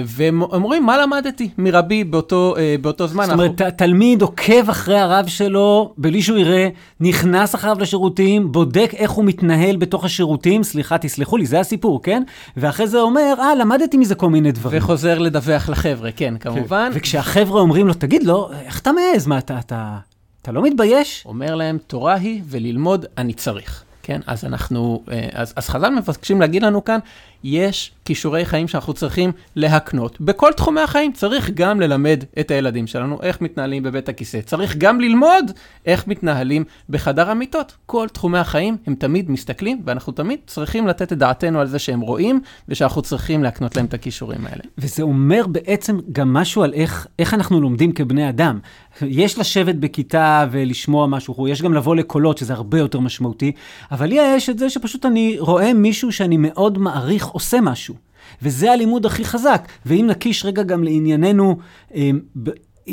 [0.07, 3.25] והם אומרים, מה למדתי מרבי באותו, אה, באותו זמן?
[3.25, 3.77] זאת אומרת, אנחנו...
[3.77, 6.69] תלמיד עוקב אחרי הרב שלו, בלי שהוא יראה,
[7.01, 12.23] נכנס אחריו לשירותים, בודק איך הוא מתנהל בתוך השירותים, סליחה, תסלחו לי, זה הסיפור, כן?
[12.57, 14.83] ואחרי זה אומר, אה, למדתי מזה כל מיני דברים.
[14.83, 16.91] וחוזר לדווח לחבר'ה, כן, כמובן.
[16.93, 16.99] כן.
[16.99, 19.27] וכשהחבר'ה אומרים לו, תגיד לו, איך אתה מעז?
[19.27, 19.97] מה, אתה, אתה,
[20.43, 21.23] אתה לא מתבייש?
[21.27, 23.86] אומר להם, תורה היא וללמוד אני צריך.
[24.07, 26.99] כן, אז אנחנו, אה, אז, אז חז"ל מבקשים להגיד לנו כאן,
[27.45, 30.21] יש כישורי חיים שאנחנו צריכים להקנות.
[30.21, 34.41] בכל תחומי החיים צריך גם ללמד את הילדים שלנו איך מתנהלים בבית הכיסא.
[34.41, 35.51] צריך גם ללמוד
[35.87, 37.77] איך מתנהלים בחדר המיטות.
[37.87, 42.01] כל תחומי החיים הם תמיד מסתכלים, ואנחנו תמיד צריכים לתת את דעתנו על זה שהם
[42.01, 44.63] רואים, ושאנחנו צריכים להקנות להם את הכישורים האלה.
[44.79, 48.59] וזה אומר בעצם גם משהו על איך, איך אנחנו לומדים כבני אדם.
[49.03, 53.53] יש לשבת בכיתה ולשמוע משהו, יש גם לבוא לקולות, שזה הרבה יותר משמעותי,
[53.91, 57.95] אבל לי יש את זה שפשוט אני רואה מישהו שאני מאוד מעריך עושה משהו.
[58.43, 59.69] וזה הלימוד הכי חזק.
[59.87, 61.57] ואם נקיש רגע גם לענייננו,
[61.95, 62.11] אה,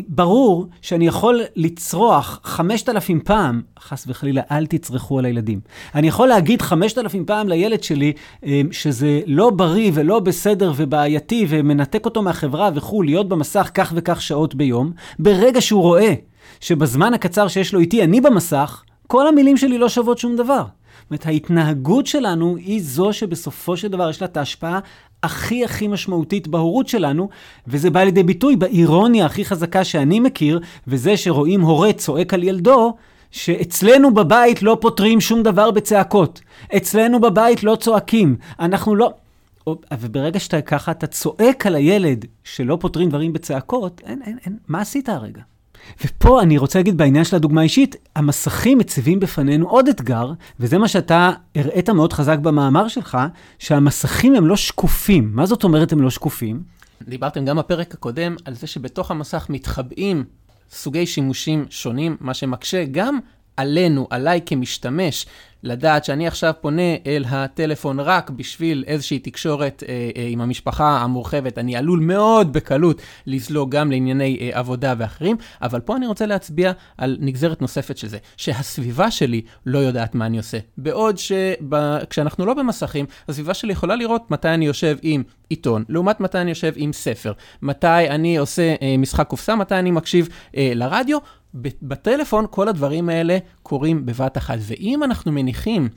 [0.07, 5.59] ברור שאני יכול לצרוח חמשת אלפים פעם, חס וחלילה, אל תצרכו על הילדים.
[5.95, 8.13] אני יכול להגיד חמשת אלפים פעם לילד שלי
[8.45, 14.21] אה, שזה לא בריא ולא בסדר ובעייתי ומנתק אותו מהחברה וכו', להיות במסך כך וכך
[14.21, 14.91] שעות ביום.
[15.19, 16.13] ברגע שהוא רואה
[16.59, 20.63] שבזמן הקצר שיש לו איתי, אני במסך, כל המילים שלי לא שוות שום דבר.
[21.03, 24.79] זאת אומרת, ההתנהגות שלנו היא זו שבסופו של דבר יש לה את ההשפעה
[25.23, 27.29] הכי הכי משמעותית בהורות שלנו,
[27.67, 32.93] וזה בא לידי ביטוי באירוניה הכי חזקה שאני מכיר, וזה שרואים הורה צועק על ילדו,
[33.31, 36.41] שאצלנו בבית לא פותרים שום דבר בצעקות.
[36.77, 38.35] אצלנו בבית לא צועקים.
[38.59, 39.13] אנחנו לא...
[40.01, 44.81] וברגע שאתה ככה, אתה צועק על הילד שלא פותרים דברים בצעקות, אין, אין, אין, מה
[44.81, 45.41] עשית הרגע?
[46.05, 50.87] ופה אני רוצה להגיד בעניין של הדוגמה האישית, המסכים מציבים בפנינו עוד אתגר, וזה מה
[50.87, 53.17] שאתה הראית מאוד חזק במאמר שלך,
[53.59, 55.31] שהמסכים הם לא שקופים.
[55.33, 56.63] מה זאת אומרת הם לא שקופים?
[57.01, 60.23] דיברתם גם בפרק הקודם על זה שבתוך המסך מתחבאים
[60.71, 63.19] סוגי שימושים שונים, מה שמקשה גם
[63.57, 65.25] עלינו, עליי כמשתמש,
[65.63, 71.57] לדעת שאני עכשיו פונה אל הטלפון רק בשביל איזושהי תקשורת אה, אה, עם המשפחה המורחבת,
[71.57, 76.71] אני עלול מאוד בקלות לזלוג גם לענייני אה, עבודה ואחרים, אבל פה אני רוצה להצביע
[76.97, 80.57] על נגזרת נוספת של זה, שהסביבה שלי לא יודעת מה אני עושה.
[80.77, 86.37] בעוד שכשאנחנו לא במסכים, הסביבה שלי יכולה לראות מתי אני יושב עם עיתון, לעומת מתי
[86.37, 91.17] אני יושב עם ספר, מתי אני עושה אה, משחק קופסה, מתי אני מקשיב אה, לרדיו.
[91.81, 94.57] בטלפון כל הדברים האלה קורים בבת אחת.
[94.59, 95.89] ואם אנחנו מניחים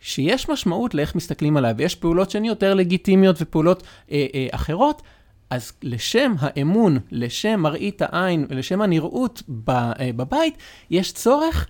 [0.00, 5.02] שיש משמעות לאיך מסתכלים עליו, ויש פעולות שהן יותר לגיטימיות ופעולות אה, אה, אחרות,
[5.50, 10.56] אז לשם האמון, לשם מראית העין ולשם הנראות ב, אה, בבית,
[10.90, 11.66] יש צורך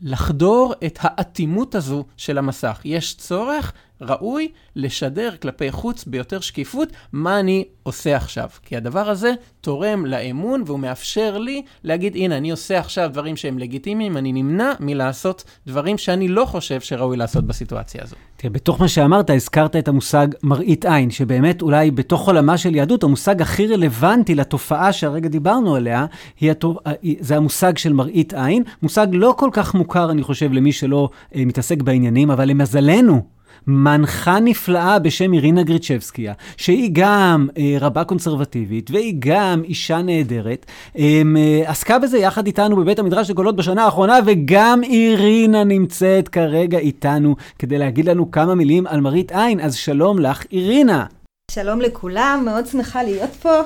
[0.00, 2.80] לחדור את האטימות הזו של המסך.
[2.84, 8.48] יש צורך ראוי לשדר כלפי חוץ ביותר שקיפות מה אני עושה עכשיו.
[8.62, 13.58] כי הדבר הזה תורם לאמון והוא מאפשר לי להגיד, הנה, אני עושה עכשיו דברים שהם
[13.58, 18.16] לגיטימיים, אני נמנע מלעשות דברים שאני לא חושב שראוי לעשות בסיטואציה הזו.
[18.36, 23.02] תראה, בתוך מה שאמרת, הזכרת את המושג מראית עין, שבאמת אולי בתוך עולמה של יהדות,
[23.02, 26.06] המושג הכי רלוונטי לתופעה שהרגע דיברנו עליה,
[26.42, 26.76] התו...
[27.20, 28.62] זה המושג של מראית עין.
[28.82, 33.22] מושג לא כל כך מוכר, אני חושב, למי שלא אה, מתעסק בעניינים, אבל למזלנו,
[33.66, 40.66] מנחה נפלאה בשם אירינה גריצ'בסקיה, שהיא גם אה, רבה קונסרבטיבית והיא גם אישה נהדרת,
[40.98, 41.22] אה,
[41.66, 47.78] עסקה בזה יחד איתנו בבית המדרש לגולות בשנה האחרונה, וגם אירינה נמצאת כרגע איתנו כדי
[47.78, 49.60] להגיד לנו כמה מילים על מראית עין.
[49.60, 51.04] אז שלום לך, אירינה.
[51.50, 53.60] שלום לכולם, מאוד שמחה להיות פה.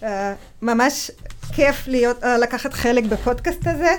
[0.00, 0.06] Uh,
[0.62, 1.10] ממש
[1.54, 3.90] כיף להיות, uh, לקחת חלק בפודקאסט הזה.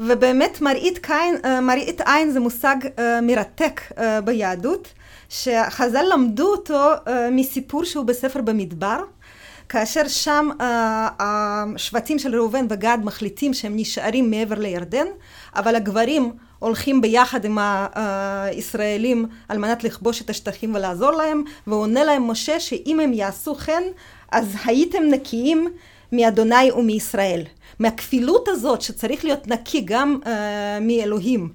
[0.00, 4.88] ובאמת מראית, קין, אה, מראית עין זה מושג אה, מרתק אה, ביהדות,
[5.28, 6.90] שחז"ל למדו אותו
[7.32, 9.00] מסיפור שהוא בספר במדבר.
[9.68, 10.62] כאשר שם uh,
[11.18, 15.06] השבטים של ראובן וגד מחליטים שהם נשארים מעבר לירדן,
[15.56, 17.58] אבל הגברים הולכים ביחד עם
[17.94, 23.82] הישראלים על מנת לכבוש את השטחים ולעזור להם, ועונה להם משה שאם הם יעשו כן,
[24.32, 25.68] אז הייתם נקיים
[26.12, 27.42] מאדוני ומישראל.
[27.80, 30.28] מהכפילות הזאת שצריך להיות נקי גם uh,
[30.80, 31.48] מאלוהים.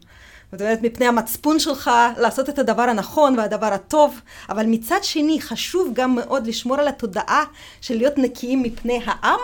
[0.52, 5.92] זאת אומרת, מפני המצפון שלך לעשות את הדבר הנכון והדבר הטוב, אבל מצד שני חשוב
[5.94, 7.44] גם מאוד לשמור על התודעה
[7.82, 9.40] של להיות נקיים מפני העם.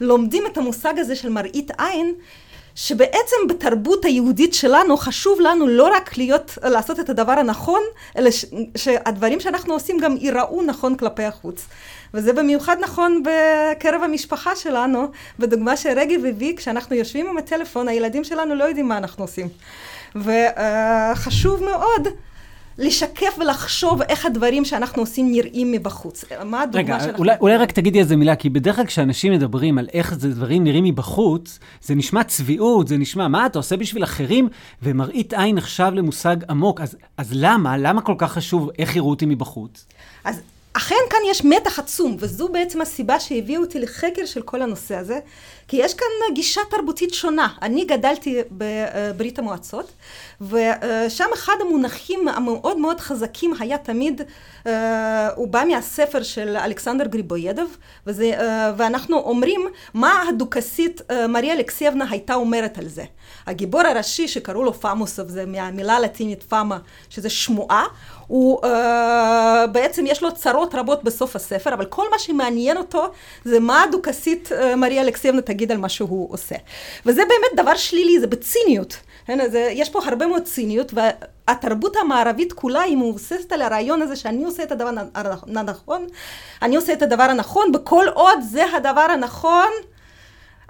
[0.00, 2.14] לומדים את המושג הזה של מראית עין,
[2.74, 7.80] שבעצם בתרבות היהודית שלנו חשוב לנו לא רק להיות, לעשות את הדבר הנכון,
[8.16, 8.44] אלא ש,
[8.76, 11.66] שהדברים שאנחנו עושים גם ייראו נכון כלפי החוץ.
[12.16, 18.54] וזה במיוחד נכון בקרב המשפחה שלנו, בדוגמה שרגב הביא, כשאנחנו יושבים עם הטלפון, הילדים שלנו
[18.54, 19.48] לא יודעים מה אנחנו עושים.
[20.14, 22.08] וחשוב מאוד
[22.78, 26.24] לשקף ולחשוב איך הדברים שאנחנו עושים נראים מבחוץ.
[26.44, 27.18] מה הדוגמה רגע, שאנחנו...
[27.18, 30.64] אולי, אולי רק תגידי איזה מילה, כי בדרך כלל כשאנשים מדברים על איך זה דברים
[30.64, 34.48] נראים מבחוץ, זה נשמע צביעות, זה נשמע, מה אתה עושה בשביל אחרים?
[34.82, 37.78] ומראית עין נחשב למושג עמוק, אז, אז למה?
[37.78, 39.86] למה כל כך חשוב איך יראו אותי מבחוץ?
[40.24, 40.40] אז
[40.76, 45.18] אכן כאן יש מתח עצום, וזו בעצם הסיבה שהביאו אותי לחקר של כל הנושא הזה,
[45.68, 47.48] כי יש כאן גישה תרבותית שונה.
[47.62, 49.92] אני גדלתי בברית המועצות,
[50.40, 54.20] ושם אחד המונחים המאוד מאוד חזקים היה תמיד,
[55.36, 58.30] הוא בא מהספר של אלכסנדר גריבוידוב, וזה,
[58.76, 63.04] ואנחנו אומרים מה הדוכסית מריה אלכסייבנה הייתה אומרת על זה.
[63.46, 66.78] הגיבור הראשי שקראו לו פמוסוב, זה מהמילה הלטינית פמה,
[67.10, 67.84] שזה שמועה,
[68.26, 68.66] הוא uh,
[69.72, 73.06] בעצם יש לו צרות רבות בסוף הספר, אבל כל מה שמעניין אותו
[73.44, 76.54] זה מה הדוכסית uh, מריה אלכסייבנה תגיד על מה שהוא עושה.
[77.06, 78.96] וזה באמת דבר שלילי, זה בציניות.
[79.28, 84.16] הנה, זה, יש פה הרבה מאוד ציניות, והתרבות המערבית כולה היא מבוססת על הרעיון הזה
[84.16, 84.90] שאני עושה את הדבר
[85.56, 86.06] הנכון,
[86.62, 89.68] אני עושה את הדבר הנכון, בכל עוד זה הדבר הנכון,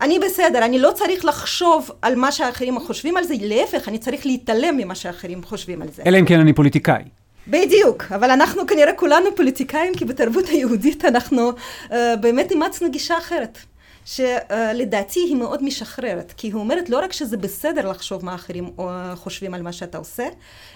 [0.00, 4.26] אני בסדר, אני לא צריך לחשוב על מה שאחרים חושבים על זה, להפך, אני צריך
[4.26, 6.02] להתעלם ממה שאחרים חושבים על זה.
[6.06, 7.02] אלא אם כן אני פוליטיקאי.
[7.48, 13.58] בדיוק, אבל אנחנו כנראה כולנו פוליטיקאים, כי בתרבות היהודית אנחנו uh, באמת אימצנו גישה אחרת.
[14.06, 18.70] שלדעתי היא מאוד משחררת, כי היא אומרת לא רק שזה בסדר לחשוב מה אחרים
[19.14, 20.28] חושבים על מה שאתה עושה,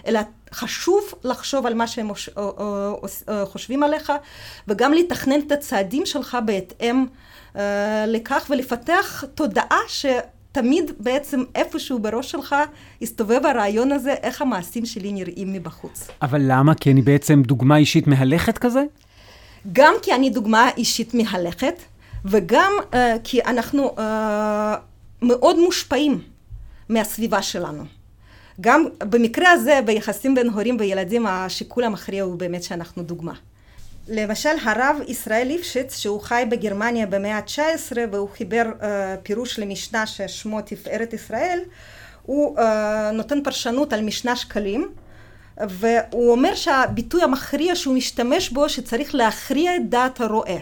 [0.06, 0.20] אלא
[0.52, 2.10] חשוב לחשוב על מה שהם
[3.44, 4.12] חושבים עליך,
[4.68, 7.06] וגם לתכנן את הצעדים שלך בהתאם
[8.06, 10.06] לכך, ולפתח תודעה ש...
[10.52, 12.56] תמיד בעצם איפשהו בראש שלך
[13.02, 16.08] הסתובב הרעיון הזה, איך המעשים שלי נראים מבחוץ.
[16.22, 16.74] אבל למה?
[16.74, 18.82] כי אני בעצם דוגמה אישית מהלכת כזה?
[19.72, 21.74] גם כי אני דוגמה אישית מהלכת,
[22.24, 24.00] וגם uh, כי אנחנו uh,
[25.22, 26.20] מאוד מושפעים
[26.88, 27.84] מהסביבה שלנו.
[28.60, 33.32] גם במקרה הזה, ביחסים בין הורים וילדים, השיקול המכריע הוא באמת שאנחנו דוגמה.
[34.08, 38.84] למשל הרב ישראל ליפשיץ שהוא חי בגרמניה במאה ה-19 והוא חיבר uh,
[39.22, 41.60] פירוש למשנה ששמו תפארת ישראל
[42.22, 42.62] הוא uh,
[43.12, 44.88] נותן פרשנות על משנה שקלים
[45.68, 50.58] והוא אומר שהביטוי המכריע שהוא משתמש בו שצריך להכריע את דעת הרועה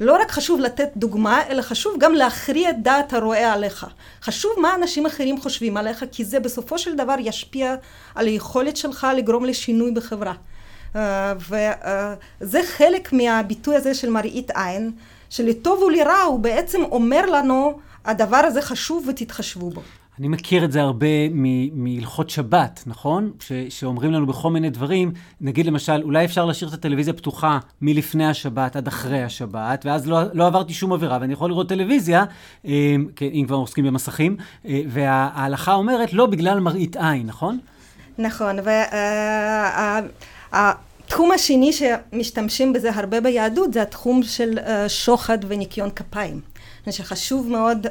[0.00, 3.86] לא רק חשוב לתת דוגמה, אלא חשוב גם להכריע את דעת הרועה עליך.
[4.22, 7.74] חשוב מה אנשים אחרים חושבים עליך, כי זה בסופו של דבר ישפיע
[8.14, 10.34] על היכולת שלך לגרום לשינוי בחברה.
[10.96, 11.32] אה,
[12.40, 14.92] וזה חלק מהביטוי הזה של מראית עין,
[15.30, 19.82] שלטוב ולרע הוא בעצם אומר לנו, הדבר הזה חשוב ותתחשבו בו.
[20.18, 21.28] אני מכיר את זה הרבה
[21.72, 23.32] מהלכות שבת, נכון?
[23.40, 28.26] ש, שאומרים לנו בכל מיני דברים, נגיד למשל, אולי אפשר להשאיר את הטלוויזיה פתוחה מלפני
[28.26, 32.24] השבת עד אחרי השבת, ואז לא, לא עברתי שום עבירה, ואני יכול לראות טלוויזיה,
[32.66, 37.58] אה, אם כבר עוסקים במסכים, אה, וההלכה אומרת, לא בגלל מראית עין, נכון?
[38.18, 38.56] נכון,
[40.52, 46.40] והתחום השני שמשתמשים בזה הרבה ביהדות, זה התחום של אה, שוחד וניקיון כפיים.
[46.90, 47.86] שחשוב מאוד...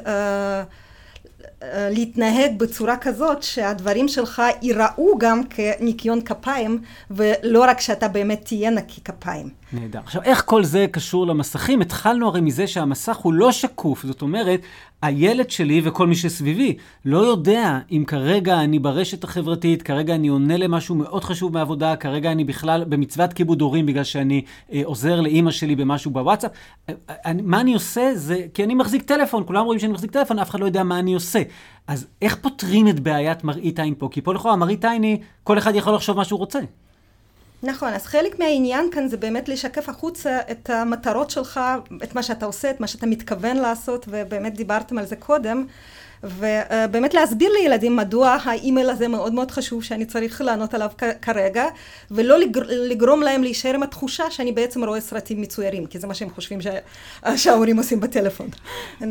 [1.74, 6.78] להתנהג בצורה כזאת שהדברים שלך ייראו גם כניקיון כפיים
[7.10, 9.48] ולא רק שאתה באמת תהיה נקי כפיים.
[9.72, 9.98] נהדר.
[9.98, 11.80] עכשיו, איך כל זה קשור למסכים?
[11.80, 14.60] התחלנו הרי מזה שהמסך הוא לא שקוף, זאת אומרת,
[15.02, 20.56] הילד שלי וכל מי שסביבי לא יודע אם כרגע אני ברשת החברתית, כרגע אני עונה
[20.56, 25.50] למשהו מאוד חשוב מעבודה, כרגע אני בכלל במצוות כיבוד הורים בגלל שאני אה, עוזר לאימא
[25.50, 26.50] שלי במשהו בוואטסאפ.
[26.88, 30.38] אה, אני, מה אני עושה זה, כי אני מחזיק טלפון, כולם רואים שאני מחזיק טלפון,
[30.38, 31.42] אף אחד לא יודע מה אני עושה.
[31.86, 34.08] אז איך פותרים את בעיית מראית עין פה?
[34.12, 36.58] כי פה לכאורה מראית עין היא, כל אחד יכול לחשוב מה שהוא רוצה.
[37.62, 41.60] נכון, אז חלק מהעניין כאן זה באמת לשקף החוצה את המטרות שלך,
[42.02, 45.66] את מה שאתה עושה, את מה שאתה מתכוון לעשות, ובאמת דיברתם על זה קודם,
[46.24, 50.90] ובאמת להסביר לילדים מדוע האימייל הזה מאוד מאוד חשוב שאני צריך לענות עליו
[51.22, 51.64] כרגע,
[52.10, 52.36] ולא
[52.68, 56.58] לגרום להם להישאר עם התחושה שאני בעצם רואה סרטים מצוירים, כי זה מה שהם חושבים
[57.36, 58.48] שההורים עושים בטלפון,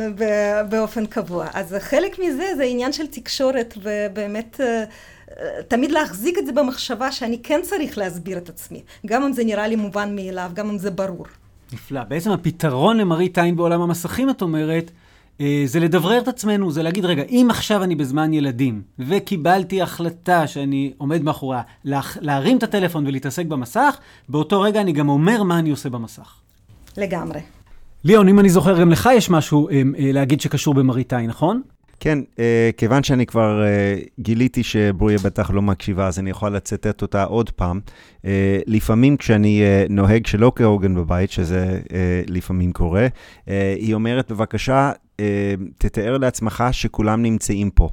[0.69, 1.47] באופן קבוע.
[1.53, 4.59] אז חלק מזה זה עניין של תקשורת, ובאמת...
[5.67, 9.67] תמיד להחזיק את זה במחשבה שאני כן צריך להסביר את עצמי, גם אם זה נראה
[9.67, 11.25] לי מובן מאליו, גם אם זה ברור.
[11.73, 12.03] נפלא.
[12.03, 15.04] בעצם הפתרון למראית עין בעולם המסכים, את אומרת, אה,
[15.65, 20.93] זה לדברר את עצמנו, זה להגיד, רגע, אם עכשיו אני בזמן ילדים, וקיבלתי החלטה שאני
[20.97, 23.97] עומד מאחוריה, לה, להרים את הטלפון ולהתעסק במסך,
[24.29, 26.35] באותו רגע אני גם אומר מה אני עושה במסך.
[26.97, 27.39] לגמרי.
[28.03, 31.61] ליאון, אם אני זוכר, גם לך יש משהו אה, אה, להגיד שקשור במראית עין, נכון?
[31.99, 32.39] כן, uh,
[32.77, 37.49] כיוון שאני כבר uh, גיליתי שברוריה בטח לא מקשיבה, אז אני יכול לצטט אותה עוד
[37.49, 37.79] פעם.
[38.21, 38.25] Uh,
[38.67, 41.79] לפעמים כשאני נוהג שלא כהוגן בבית, שזה
[42.27, 43.07] לפעמים קורה,
[43.75, 44.91] היא אומרת, בבקשה,
[45.77, 47.89] תתאר לעצמך שכולם נמצאים פה.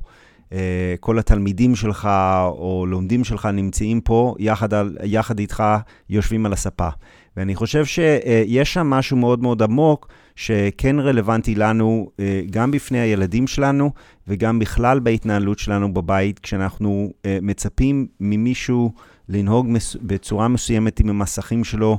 [0.53, 0.55] Uh,
[1.00, 2.09] כל התלמידים שלך
[2.48, 5.64] או לומדים שלך נמצאים פה, יחד, על, יחד איתך
[6.11, 6.88] יושבים על הספה.
[7.36, 12.11] ואני חושב שיש שם משהו מאוד מאוד עמוק, שכן רלוונטי לנו,
[12.50, 13.90] גם בפני הילדים שלנו,
[14.28, 18.92] וגם בכלל בהתנהלות שלנו בבית, כשאנחנו מצפים ממישהו
[19.28, 19.66] לנהוג
[20.03, 21.98] בצורה מסוימת עם המסכים שלו,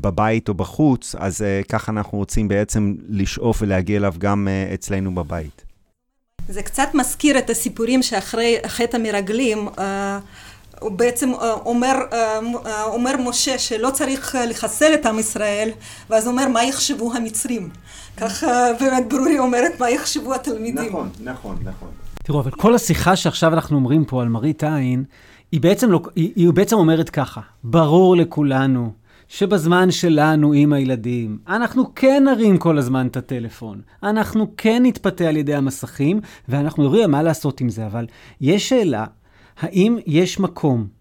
[0.00, 5.67] בבית או בחוץ, אז ככה אנחנו רוצים בעצם לשאוף ולהגיע אליו גם אצלנו בבית.
[6.48, 9.80] זה קצת מזכיר את הסיפורים שאחרי חטא המרגלים, uh,
[10.80, 15.70] הוא בעצם uh, אומר, uh, אומר משה שלא צריך לחסל את עם ישראל,
[16.10, 17.68] ואז הוא אומר מה יחשבו המצרים.
[18.16, 18.46] ככה
[18.80, 20.88] באמת ברורי אומרת מה יחשבו התלמידים.
[20.88, 21.88] נכון, נכון, נכון.
[22.24, 25.04] תראו, אבל כל השיחה שעכשיו אנחנו אומרים פה על מראית עין,
[25.52, 28.92] היא בעצם, לא, היא, היא בעצם אומרת ככה, ברור לכולנו
[29.28, 35.36] שבזמן שלנו עם הילדים, אנחנו כן נרים כל הזמן את הטלפון, אנחנו כן נתפתה על
[35.36, 38.06] ידי המסכים, ואנחנו מדברים מה לעשות עם זה, אבל
[38.40, 39.06] יש שאלה,
[39.58, 40.97] האם יש מקום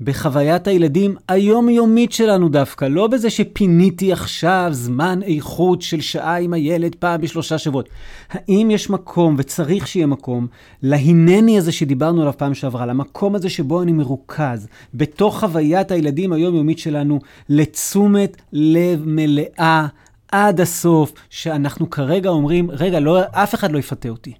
[0.00, 6.94] בחוויית הילדים היומיומית שלנו דווקא, לא בזה שפיניתי עכשיו זמן איכות של שעה עם הילד
[6.94, 7.88] פעם בשלושה שבועות.
[8.30, 10.46] האם יש מקום, וצריך שיהיה מקום,
[10.82, 16.78] להינני הזה שדיברנו עליו פעם שעברה, למקום הזה שבו אני מרוכז, בתוך חוויית הילדים היומיומית
[16.78, 17.18] שלנו,
[17.48, 19.86] לתשומת לב מלאה
[20.32, 24.32] עד הסוף, שאנחנו כרגע אומרים, רגע, לא, אף אחד לא יפתה אותי.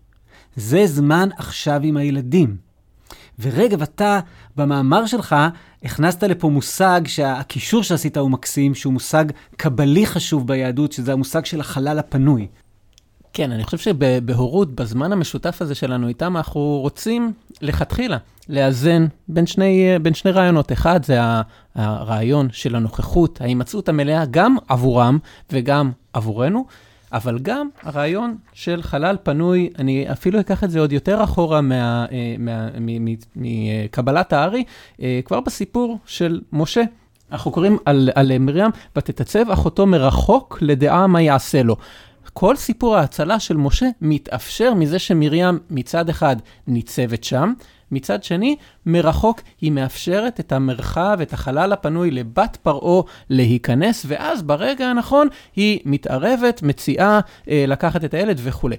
[0.57, 2.68] זה זמן עכשיו עם הילדים.
[3.41, 4.21] ורגע, ואתה
[4.57, 5.37] במאמר שלך
[5.85, 9.25] הכנסת לפה מושג שהקישור שעשית הוא מקסים, שהוא מושג
[9.57, 12.47] קבלי חשוב ביהדות, שזה המושג של החלל הפנוי.
[13.33, 17.33] כן, אני חושב שבהורות, בזמן המשותף הזה שלנו איתם, אנחנו רוצים
[17.63, 18.17] לכתחילה
[18.49, 20.73] לאזן בין שני, בין שני רעיונות.
[20.73, 21.19] אחד זה
[21.75, 25.19] הרעיון של הנוכחות, ההימצאות המלאה גם עבורם
[25.53, 26.67] וגם עבורנו.
[27.13, 31.61] אבל גם הרעיון של חלל פנוי, אני אפילו אקח את זה עוד יותר אחורה
[33.37, 34.65] מקבלת הארי,
[35.03, 36.83] אה, כבר בסיפור של משה.
[37.33, 41.77] אנחנו קוראים על, על מרים, ותתעצב אחותו מרחוק לדעה מה יעשה לו.
[42.33, 46.37] כל סיפור ההצלה של משה מתאפשר מזה שמרים מצד אחד
[46.67, 47.53] ניצבת שם,
[47.91, 54.87] מצד שני, מרחוק היא מאפשרת את המרחב, את החלל הפנוי לבת פרעה להיכנס, ואז ברגע
[54.87, 58.77] הנכון היא מתערבת, מציעה אה, לקחת את הילד וכולי.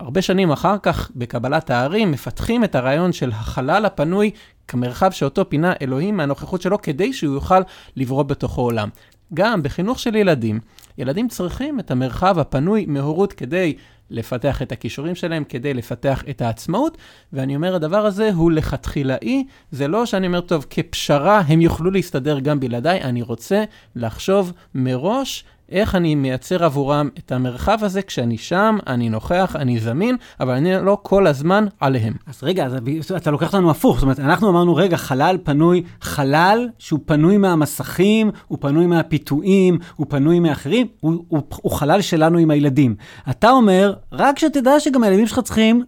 [0.00, 4.30] הרבה שנים אחר כך, בקבלת הערים, מפתחים את הרעיון של החלל הפנוי
[4.68, 7.60] כמרחב שאותו פינה אלוהים מהנוכחות שלו, כדי שהוא יוכל
[7.96, 8.88] לברוא בתוכו עולם.
[9.34, 10.60] גם בחינוך של ילדים,
[10.98, 13.76] ילדים צריכים את המרחב הפנוי מהורות כדי
[14.10, 16.98] לפתח את הכישורים שלהם כדי לפתח את העצמאות,
[17.32, 22.38] ואני אומר, הדבר הזה הוא לכתחילאי, זה לא שאני אומר, טוב, כפשרה הם יוכלו להסתדר
[22.38, 23.64] גם בלעדיי, אני רוצה
[23.96, 30.16] לחשוב מראש איך אני מייצר עבורם את המרחב הזה כשאני שם, אני נוכח, אני זמין,
[30.40, 32.14] אבל אני לא כל הזמן עליהם.
[32.26, 32.76] אז רגע, אז
[33.16, 38.30] אתה לוקח אותנו הפוך, זאת אומרת, אנחנו אמרנו, רגע, חלל פנוי, חלל שהוא פנוי מהמסכים,
[38.48, 42.94] הוא פנוי מהפיתויים, הוא פנוי מאחרים, הוא, הוא, הוא חלל שלנו עם הילדים.
[43.30, 45.84] אתה אומר, רק שתדע שגם הילדים שלך צריכים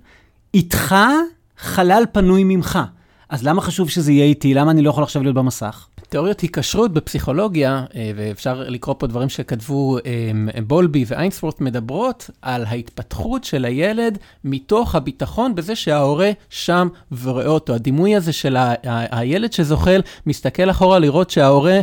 [0.54, 0.94] איתך
[1.58, 2.78] חלל פנוי ממך.
[3.28, 4.54] אז למה חשוב שזה יהיה איתי?
[4.54, 5.86] למה אני לא יכול עכשיו להיות במסך?
[6.10, 13.44] תיאוריות היקשרות בפסיכולוגיה, אה, ואפשר לקרוא פה דברים שכתבו אה, בולבי ואיינספורט, מדברות על ההתפתחות
[13.44, 16.88] של הילד מתוך הביטחון בזה שההורה שם
[17.22, 17.74] ורואה אותו.
[17.74, 18.56] הדימוי הזה של
[19.10, 21.80] הילד שזוחל, מסתכל אחורה לראות שההורה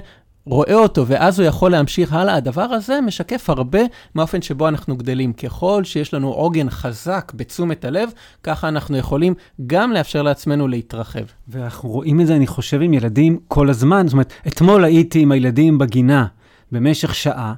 [0.49, 2.35] רואה אותו, ואז הוא יכול להמשיך הלאה.
[2.35, 3.79] הדבר הזה משקף הרבה
[4.15, 5.33] מהאופן שבו אנחנו גדלים.
[5.33, 8.09] ככל שיש לנו עוגן חזק בתשומת הלב,
[8.43, 9.33] ככה אנחנו יכולים
[9.67, 11.23] גם לאפשר לעצמנו להתרחב.
[11.47, 14.07] ואנחנו רואים את זה, אני חושב, עם ילדים כל הזמן.
[14.07, 16.25] זאת אומרת, אתמול הייתי עם הילדים בגינה
[16.71, 17.53] במשך שעה,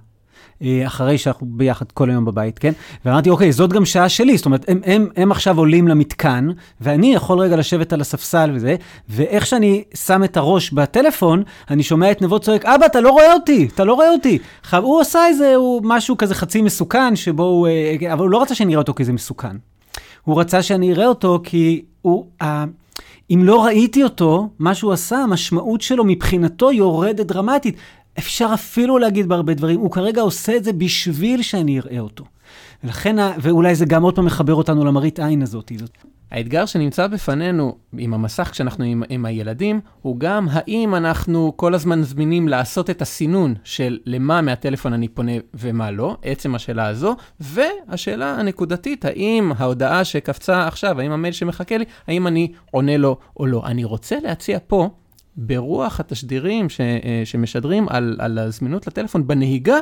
[0.86, 2.74] אחרי שאנחנו ביחד כל היום בבית, כן?
[3.05, 6.49] ואמרתי, אוקיי, זאת גם שעה שלי, זאת אומרת, הם, הם, הם עכשיו עולים למתקן,
[6.82, 8.76] ואני יכול רגע לשבת על הספסל וזה,
[9.10, 13.34] ואיך שאני שם את הראש בטלפון, אני שומע את נבו צועק, אבא, אתה לא רואה
[13.34, 14.39] אותי, אתה לא רואה אותי.
[14.78, 18.55] הוא עשה איזה, הוא משהו כזה חצי מסוכן, שבו הוא, אה, אבל הוא לא רצה
[18.55, 19.57] שאני אראה אותו כי זה מסוכן.
[20.24, 22.26] הוא רצה שאני אראה אותו כי הוא...
[23.32, 27.76] אם לא ראיתי אותו, מה שהוא עשה, המשמעות שלו מבחינתו יורדת דרמטית.
[28.20, 32.26] אפשר אפילו להגיד בהרבה דברים, הוא כרגע עושה את זה בשביל שאני אראה אותו.
[32.84, 35.72] ולכן, ואולי זה גם עוד פעם מחבר אותנו למראית עין הזאת.
[36.32, 42.03] האתגר שנמצא בפנינו עם המסך כשאנחנו עם, עם הילדים, הוא גם האם אנחנו כל הזמן
[42.03, 48.32] זמינים לעשות את הסינון של למה מהטלפון אני פונה ומה לא, עצם השאלה הזו, והשאלה
[48.32, 53.61] הנקודתית, האם ההודעה שקפצה עכשיו, האם המייל שמחכה לי, האם אני עונה לו או לא.
[53.65, 54.89] אני רוצה להציע פה
[55.41, 59.77] ברוח התשדירים ש, אה, שמשדרים על, על הזמינות לטלפון בנהיגה,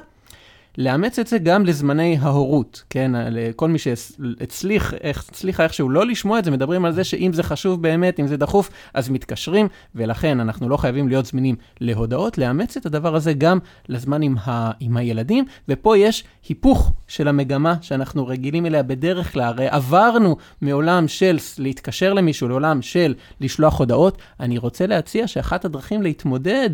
[0.77, 3.11] לאמץ את זה גם לזמני ההורות, כן?
[3.15, 7.81] לכל מי שהצליח, הצליחה איכשהו לא לשמוע את זה, מדברים על זה שאם זה חשוב
[7.81, 12.85] באמת, אם זה דחוף, אז מתקשרים, ולכן אנחנו לא חייבים להיות זמינים להודעות, לאמץ את
[12.85, 13.59] הדבר הזה גם
[13.89, 19.43] לזמן עם, ה, עם הילדים, ופה יש היפוך של המגמה שאנחנו רגילים אליה בדרך כלל,
[19.43, 24.17] הרי עברנו מעולם של להתקשר למישהו לעולם של לשלוח הודעות.
[24.39, 26.69] אני רוצה להציע שאחת הדרכים להתמודד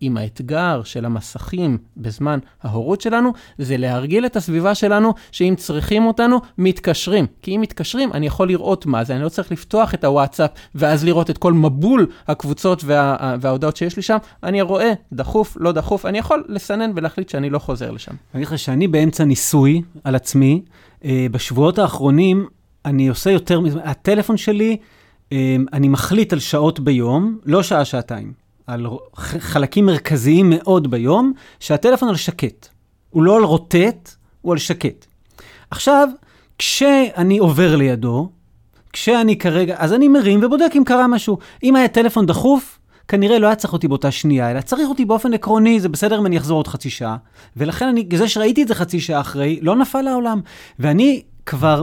[0.00, 6.40] עם האתגר של המסכים בזמן ההורות שלנו, זה להרגיל את הסביבה שלנו שאם צריכים אותנו,
[6.58, 7.26] מתקשרים.
[7.42, 11.04] כי אם מתקשרים, אני יכול לראות מה זה, אני לא צריך לפתוח את הוואטסאפ ואז
[11.04, 14.16] לראות את כל מבול הקבוצות וה, וההודעות שיש לי שם.
[14.42, 18.12] אני רואה, דחוף, לא דחוף, אני יכול לסנן ולהחליט שאני לא חוזר לשם.
[18.12, 20.62] אני אגיד לך שאני באמצע ניסוי על עצמי.
[21.04, 22.46] אה, בשבועות האחרונים
[22.84, 24.76] אני עושה יותר הטלפון שלי,
[25.32, 28.45] אה, אני מחליט על שעות ביום, לא שעה-שעתיים.
[28.66, 28.86] על
[29.16, 32.68] חלקים מרכזיים מאוד ביום, שהטלפון על שקט.
[33.10, 34.10] הוא לא על רוטט,
[34.42, 35.06] הוא על שקט.
[35.70, 36.08] עכשיו,
[36.58, 38.30] כשאני עובר לידו,
[38.92, 41.38] כשאני כרגע, אז אני מרים ובודק אם קרה משהו.
[41.62, 45.34] אם היה טלפון דחוף, כנראה לא היה צריך אותי באותה שנייה, אלא צריך אותי באופן
[45.34, 47.16] עקרוני, זה בסדר אם אני אחזור עוד חצי שעה.
[47.56, 50.40] ולכן אני, זה שראיתי את זה חצי שעה אחרי, לא נפל העולם.
[50.78, 51.82] ואני כבר,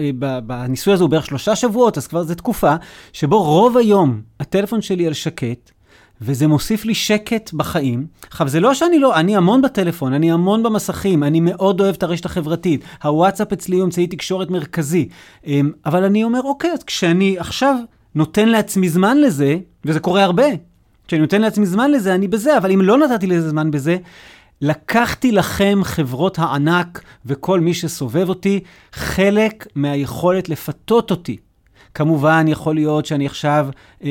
[0.00, 0.10] אה,
[0.46, 2.74] בניסוי הזה הוא בערך שלושה שבועות, אז כבר זו תקופה,
[3.12, 5.70] שבו רוב היום הטלפון שלי על שקט,
[6.20, 8.06] וזה מוסיף לי שקט בחיים.
[8.30, 12.02] עכשיו, זה לא שאני לא, אני המון בטלפון, אני המון במסכים, אני מאוד אוהב את
[12.02, 12.84] הרשת החברתית.
[13.02, 15.08] הוואטסאפ אצלי הוא אמצעי תקשורת מרכזי.
[15.46, 17.76] אמ, אבל אני אומר, אוקיי, אז כשאני עכשיו
[18.14, 20.46] נותן לעצמי זמן לזה, וזה קורה הרבה,
[21.08, 23.96] כשאני נותן לעצמי זמן לזה, אני בזה, אבל אם לא נתתי לזה זמן בזה,
[24.60, 28.60] לקחתי לכם, חברות הענק וכל מי שסובב אותי,
[28.92, 31.36] חלק מהיכולת לפתות אותי.
[31.94, 33.68] כמובן, יכול להיות שאני עכשיו
[34.04, 34.10] אה,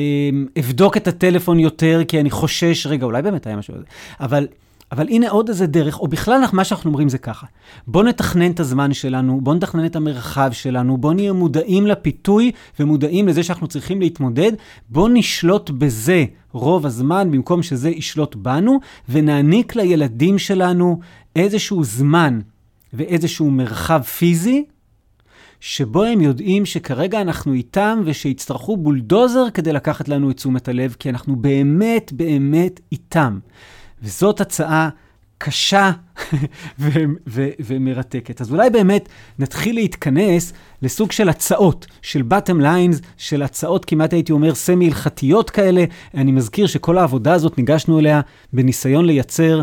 [0.58, 3.84] אבדוק את הטלפון יותר, כי אני חושש, רגע, אולי באמת היה משהו כזה.
[4.20, 4.46] אבל,
[4.92, 7.46] אבל הנה עוד איזה דרך, או בכלל מה שאנחנו אומרים זה ככה.
[7.86, 13.28] בואו נתכנן את הזמן שלנו, בואו נתכנן את המרחב שלנו, בואו נהיה מודעים לפיתוי ומודעים
[13.28, 14.52] לזה שאנחנו צריכים להתמודד,
[14.88, 18.78] בואו נשלוט בזה רוב הזמן, במקום שזה ישלוט בנו,
[19.08, 21.00] ונעניק לילדים שלנו
[21.36, 22.40] איזשהו זמן
[22.92, 24.64] ואיזשהו מרחב פיזי
[25.60, 31.10] שבו הם יודעים שכרגע אנחנו איתם ושיצטרכו בולדוזר כדי לקחת לנו את תשומת הלב, כי
[31.10, 33.38] אנחנו באמת באמת איתם.
[34.02, 34.88] וזאת הצעה
[35.38, 35.90] קשה
[36.80, 36.88] ו-
[37.26, 38.40] ו- ומרתקת.
[38.40, 40.52] אז אולי באמת נתחיל להתכנס
[40.82, 45.84] לסוג של הצעות, של bottom lines, של הצעות כמעט הייתי אומר סמי-הלכתיות כאלה.
[46.14, 48.20] אני מזכיר שכל העבודה הזאת ניגשנו אליה
[48.52, 49.62] בניסיון לייצר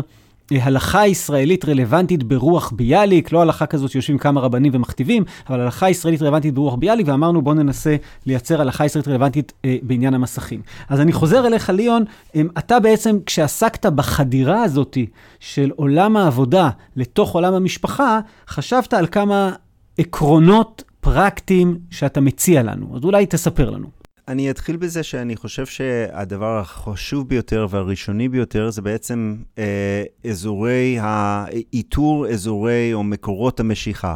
[0.60, 6.22] הלכה ישראלית רלוונטית ברוח ביאליק, לא הלכה כזאת שיושבים כמה רבנים ומכתיבים, אבל הלכה ישראלית
[6.22, 7.96] רלוונטית ברוח ביאליק, ואמרנו בואו ננסה
[8.26, 10.62] לייצר הלכה ישראלית רלוונטית אה, בעניין המסכים.
[10.88, 12.04] אז אני חוזר אליך, ליאון,
[12.36, 14.98] אה, אתה בעצם, כשעסקת בחדירה הזאת
[15.40, 19.52] של עולם העבודה לתוך עולם המשפחה, חשבת על כמה
[19.98, 22.96] עקרונות פרקטיים שאתה מציע לנו.
[22.96, 24.01] אז אולי תספר לנו.
[24.28, 32.26] אני אתחיל בזה שאני חושב שהדבר החשוב ביותר והראשוני ביותר זה בעצם אה, אזורי, האיתור
[32.28, 34.14] אזורי או מקורות המשיכה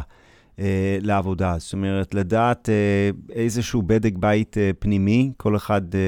[0.59, 1.55] אה, לעבודה.
[1.57, 5.99] זאת אומרת, לדעת אה, איזשהו בדק בית אה, פנימי, כל אחד אה,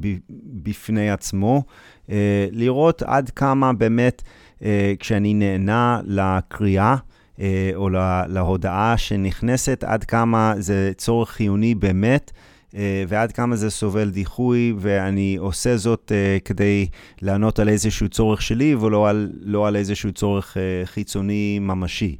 [0.00, 0.14] ב,
[0.62, 1.62] בפני עצמו,
[2.10, 4.22] אה, לראות עד כמה באמת,
[4.62, 6.96] אה, כשאני נהנה לקריאה,
[7.40, 7.88] אה, או
[8.28, 12.32] להודעה שנכנסת, עד כמה זה צורך חיוני באמת.
[12.76, 16.86] אה, ועד כמה זה סובל דיחוי, ואני עושה זאת uh, כדי
[17.22, 22.16] לענות על איזשהו צורך שלי, ולא על, לא על איזשהו צורך uh, חיצוני ממשי.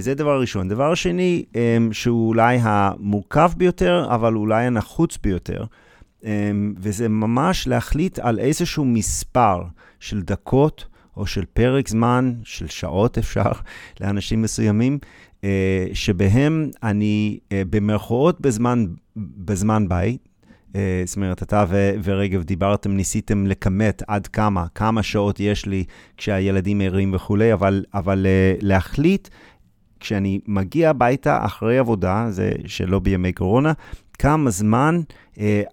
[0.00, 0.68] זה דבר ראשון.
[0.68, 1.44] דבר שני,
[1.92, 5.64] שהוא אולי המורכב ביותר, אבל אולי הנחוץ ביותר,
[6.78, 9.62] וזה ממש להחליט על איזשהו מספר
[10.00, 10.86] של דקות,
[11.16, 13.52] או של פרק זמן, של שעות אפשר,
[14.00, 14.98] לאנשים מסוימים,
[15.44, 18.86] אה, שבהם אני אה, במרכאות בזמן,
[19.16, 20.28] בזמן בית,
[20.76, 25.84] אה, זאת אומרת, אתה ו- ורגב דיברתם, ניסיתם לכמת עד כמה, כמה שעות יש לי
[26.16, 28.26] כשהילדים ערים וכולי, אבל, אבל
[28.60, 29.28] להחליט,
[30.00, 33.72] כשאני מגיע הביתה אחרי עבודה, זה שלא בימי קורונה,
[34.18, 35.00] כמה זמן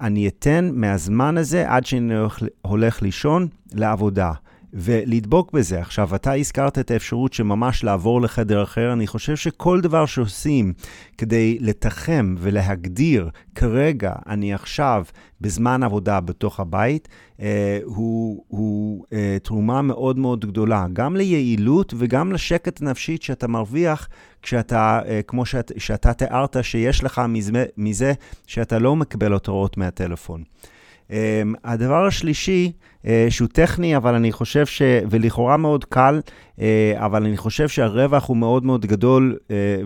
[0.01, 2.13] אני אתן מהזמן הזה עד שאני
[2.61, 4.31] הולך לישון לעבודה.
[4.73, 5.79] ולדבוק בזה.
[5.79, 8.93] עכשיו, אתה הזכרת את האפשרות שממש לעבור לחדר אחר.
[8.93, 10.73] אני חושב שכל דבר שעושים
[11.17, 15.05] כדי לתחם ולהגדיר, כרגע, אני עכשיו
[15.41, 17.07] בזמן עבודה בתוך הבית,
[17.41, 24.09] אה, הוא, הוא אה, תרומה מאוד מאוד גדולה, גם ליעילות וגם לשקט נפשית שאתה מרוויח
[24.41, 28.13] כשאתה, אה, כמו שאת, שאתה תיארת, שיש לך מזה, מזה
[28.47, 30.43] שאתה לא מקבל הותרות מהטלפון.
[31.63, 32.71] הדבר השלישי,
[33.29, 34.81] שהוא טכני, אבל אני חושב ש...
[35.09, 36.19] ולכאורה מאוד קל,
[36.95, 39.37] אבל אני חושב שהרווח הוא מאוד מאוד גדול,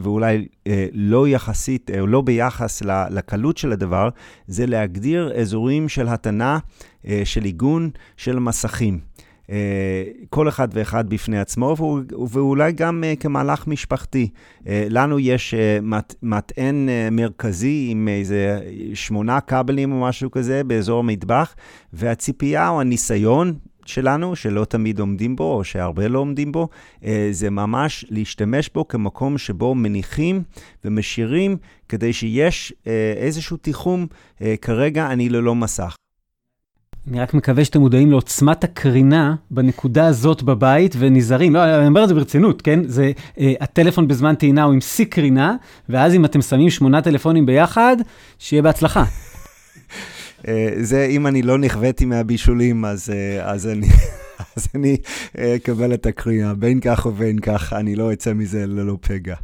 [0.01, 0.47] ואולי
[0.93, 4.09] לא יחסית, או לא ביחס לקלות של הדבר,
[4.47, 6.59] זה להגדיר אזורים של התנה,
[7.23, 8.99] של עיגון, של מסכים.
[9.51, 11.75] אה, כל אחד ואחד בפני עצמו,
[12.29, 14.29] ואולי גם אה, כמהלך משפחתי.
[14.67, 15.53] אה, לנו יש
[16.21, 18.61] מטען מרכזי עם איזה
[18.93, 21.55] שמונה כבלים או משהו כזה באזור המטבח,
[21.93, 23.53] והציפייה או הניסיון
[23.85, 26.67] שלנו, שלא תמיד עומדים בו, או שהרבה לא עומדים בו,
[27.31, 30.43] זה ממש להשתמש בו כמקום שבו מניחים
[30.85, 31.57] ומשאירים,
[31.89, 32.73] כדי שיש
[33.17, 34.07] איזשהו תיחום,
[34.61, 35.95] כרגע אני ללא מסך.
[37.07, 41.53] אני רק מקווה שאתם מודעים לעוצמת הקרינה בנקודה הזאת בבית ונזהרים.
[41.53, 42.79] לא, אני אומר את זה ברצינות, כן?
[42.87, 45.55] זה, אה, הטלפון בזמן טעינה הוא עם שיא קרינה,
[45.89, 47.97] ואז אם אתם שמים שמונה טלפונים ביחד,
[48.39, 49.03] שיהיה בהצלחה.
[50.47, 53.87] אה, זה, אם אני לא נכוויתי מהבישולים, אז, אה, אז אני...
[54.55, 54.97] אז אני
[55.37, 59.35] אה, אקבל את הקריאה, בין כך ובין כך, אני לא אצא מזה ללא פגע.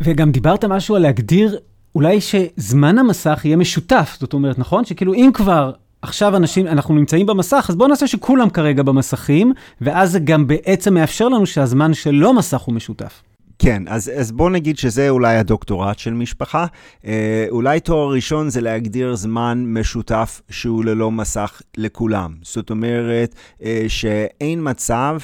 [0.00, 1.58] וגם דיברת משהו על להגדיר
[1.94, 4.84] אולי שזמן המסך יהיה משותף, זאת אומרת, נכון?
[4.84, 5.72] שכאילו אם כבר
[6.02, 10.94] עכשיו אנשים, אנחנו נמצאים במסך, אז בואו נעשה שכולם כרגע במסכים, ואז זה גם בעצם
[10.94, 13.22] מאפשר לנו שהזמן שלא מסך הוא משותף.
[13.58, 16.66] כן, אז, אז בוא נגיד שזה אולי הדוקטורט של משפחה.
[17.06, 22.34] אה, אולי תואר ראשון זה להגדיר זמן משותף שהוא ללא מסך לכולם.
[22.42, 25.18] זאת אומרת, אה, שאין מצב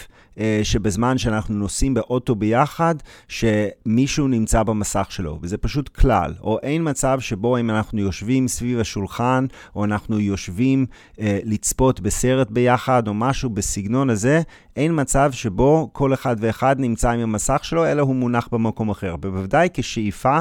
[0.62, 2.94] שבזמן שאנחנו נוסעים באוטו ביחד,
[3.28, 6.34] שמישהו נמצא במסך שלו, וזה פשוט כלל.
[6.40, 10.86] או אין מצב שבו אם אנחנו יושבים סביב השולחן, או אנחנו יושבים
[11.20, 14.42] אה, לצפות בסרט ביחד, או משהו בסגנון הזה,
[14.78, 19.16] אין מצב שבו כל אחד ואחד נמצא עם המסך שלו, אלא הוא מונח במקום אחר.
[19.16, 20.38] בוודאי כשאיפה,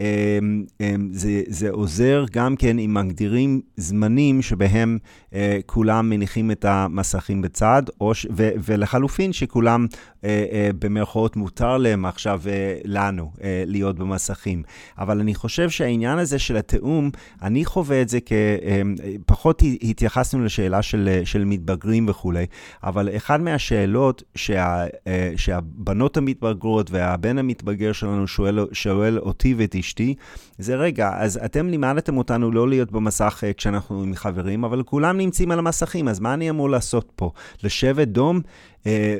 [0.00, 0.38] אה,
[0.80, 4.98] אה, זה, זה עוזר גם כן אם מגדירים זמנים שבהם
[5.34, 9.86] אה, כולם מניחים את המסכים בצד, או, ו, ולחלופין, שכולם
[10.24, 14.62] אה, אה, במרכאות מותר להם עכשיו אה, לנו אה, להיות במסכים.
[14.98, 17.10] אבל אני חושב שהעניין הזה של התיאום,
[17.42, 18.32] אני חווה את זה כ...
[18.32, 18.82] אה,
[19.26, 22.46] פחות התייחסנו לשאלה של, אה, של מתבגרים וכולי,
[22.84, 30.14] אבל אחד מהשאלות שה, אה, שהבנות המתבגרות והבן המתבגר שלנו שואל, שואל אותי ואת אשתי,
[30.58, 35.16] זה רגע, אז אתם לימדתם אותנו לא להיות במסך אה, כשאנחנו עם חברים, אבל כולם
[35.16, 37.30] נמצאים על המסכים, אז מה אני אמור לעשות פה?
[37.64, 38.40] לשבת דום?
[38.86, 39.16] אה,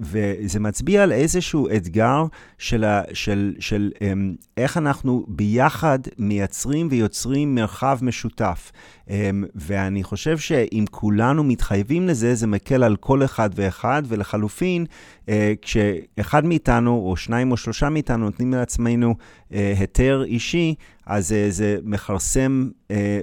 [0.00, 2.24] וזה מצביע על איזשהו אתגר
[2.58, 8.72] של, של, של אמ, איך אנחנו ביחד מייצרים ויוצרים מרחב משותף.
[9.10, 14.86] אמ, ואני חושב שאם כולנו מתחייבים לזה, זה מקל על כל אחד ואחד, ולחלופין,
[15.28, 19.14] אה, כשאחד מאיתנו, או שניים או שלושה מאיתנו, נותנים לעצמנו
[19.52, 20.74] אה, היתר אישי,
[21.06, 22.68] אז זה מכרסם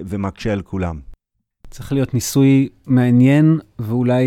[0.06, 1.14] ומקשה על כולם.
[1.76, 4.26] צריך להיות ניסוי מעניין, ואולי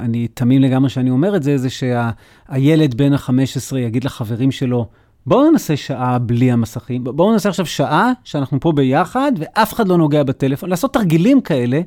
[0.00, 4.88] אני תמים לגמרי שאני אומר את זה, זה שהילד בן ה-15 יגיד לחברים שלו,
[5.26, 9.98] בואו ננסה שעה בלי המסכים, בואו ננסה עכשיו שעה שאנחנו פה ביחד ואף אחד לא
[9.98, 11.80] נוגע בטלפון, לעשות תרגילים כאלה,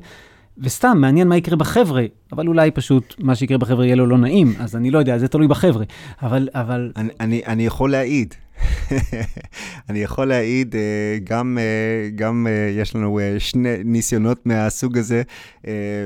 [0.58, 4.54] וסתם, מעניין מה יקרה בחבר'ה, אבל אולי פשוט מה שיקרה בחבר'ה יהיה לו לא נעים,
[4.58, 5.84] אז אני לא יודע, זה תלוי בחבר'ה,
[6.22, 6.48] אבל...
[6.54, 6.92] אבל...
[6.96, 8.34] אני, אני, אני יכול להעיד.
[9.88, 15.22] אני יכול להעיד, אה, גם, אה, גם אה, יש לנו שני ניסיונות מהסוג הזה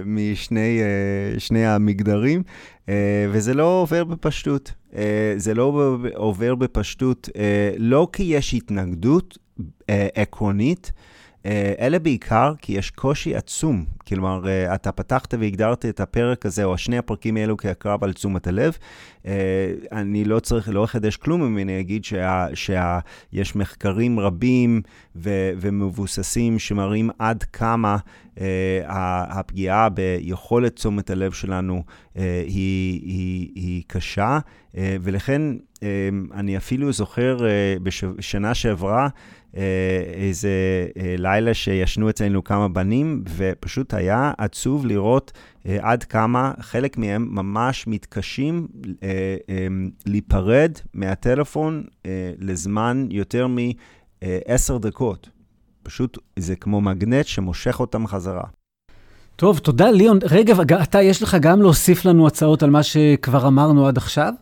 [0.06, 2.42] משני המגדרים,
[3.30, 4.72] וזה לא עובר בפשטות.
[5.36, 7.28] זה לא עובר בפשטות,
[7.78, 9.38] לא כי יש התנגדות
[10.14, 10.92] עקרונית,
[11.80, 13.84] אלה בעיקר כי יש קושי עצום.
[14.08, 18.46] כלומר, אה, אתה פתחת והגדרת את הפרק הזה, או שני הפרקים האלו כהקרב על תשומת
[18.46, 18.76] הלב.
[19.26, 22.04] אה, אני לא צריך, לא אחדש כלום אם אני אגיד
[22.54, 24.82] שיש מחקרים רבים
[25.16, 27.96] ו, ומבוססים שמראים עד כמה
[29.28, 31.82] הפגיעה ביכולת תשומת הלב שלנו
[32.14, 34.38] היא, היא, היא קשה,
[34.74, 35.42] ולכן
[36.34, 37.38] אני אפילו זוכר
[37.82, 39.08] בשנה שעברה, אה,
[40.14, 40.48] איזה
[40.96, 45.32] אה, לילה שישנו אצלנו כמה בנים, ופשוט היה עצוב לראות
[45.66, 48.68] אה, עד כמה חלק מהם ממש מתקשים
[50.06, 51.84] להיפרד מהטלפון
[52.38, 55.28] לזמן יותר מעשר דקות.
[55.82, 58.44] פשוט זה כמו מגנט שמושך אותם חזרה.
[59.36, 60.18] טוב, תודה ליאון.
[60.30, 64.32] רגע, אתה, יש לך גם להוסיף לנו הצעות על מה שכבר אמרנו עד עכשיו?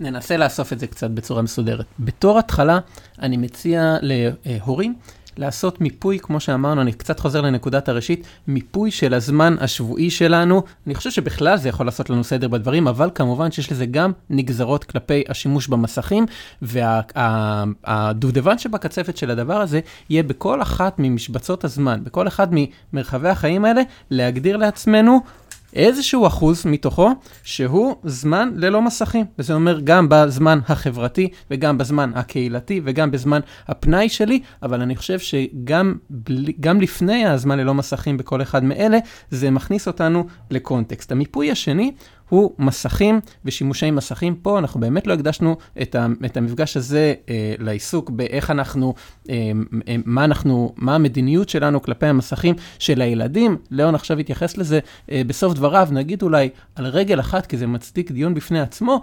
[0.00, 1.86] ננסה לאסוף את זה קצת בצורה מסודרת.
[2.00, 2.78] בתור התחלה,
[3.22, 4.94] אני מציע להורים
[5.38, 10.62] לעשות מיפוי, כמו שאמרנו, אני קצת חוזר לנקודת הראשית, מיפוי של הזמן השבועי שלנו.
[10.86, 14.84] אני חושב שבכלל זה יכול לעשות לנו סדר בדברים, אבל כמובן שיש לזה גם נגזרות
[14.84, 16.26] כלפי השימוש במסכים,
[16.62, 19.80] והדובדבן וה, שבקצפת של הדבר הזה
[20.10, 25.20] יהיה בכל אחת ממשבצות הזמן, בכל אחד ממרחבי החיים האלה, להגדיר לעצמנו
[25.74, 27.10] איזשהו אחוז מתוכו
[27.42, 29.26] שהוא זמן ללא מסכים.
[29.38, 35.18] וזה אומר גם בזמן החברתי וגם בזמן הקהילתי וגם בזמן הפנאי שלי, אבל אני חושב
[35.18, 35.94] שגם
[36.60, 38.98] גם לפני הזמן ללא מסכים בכל אחד מאלה,
[39.30, 41.12] זה מכניס אותנו לקונטקסט.
[41.12, 41.92] המיפוי השני
[42.28, 44.34] הוא מסכים ושימושי מסכים.
[44.34, 48.94] פה אנחנו באמת לא הקדשנו את, ה, את המפגש הזה אה, לעיסוק באיך אנחנו,
[49.30, 49.34] אה,
[49.88, 53.56] אה, מה אנחנו, מה המדיניות שלנו כלפי המסכים של הילדים.
[53.70, 58.10] ליאון עכשיו התייחס לזה אה, בסוף דבריו, נגיד אולי על רגל אחת, כי זה מצדיק
[58.10, 59.00] דיון בפני עצמו.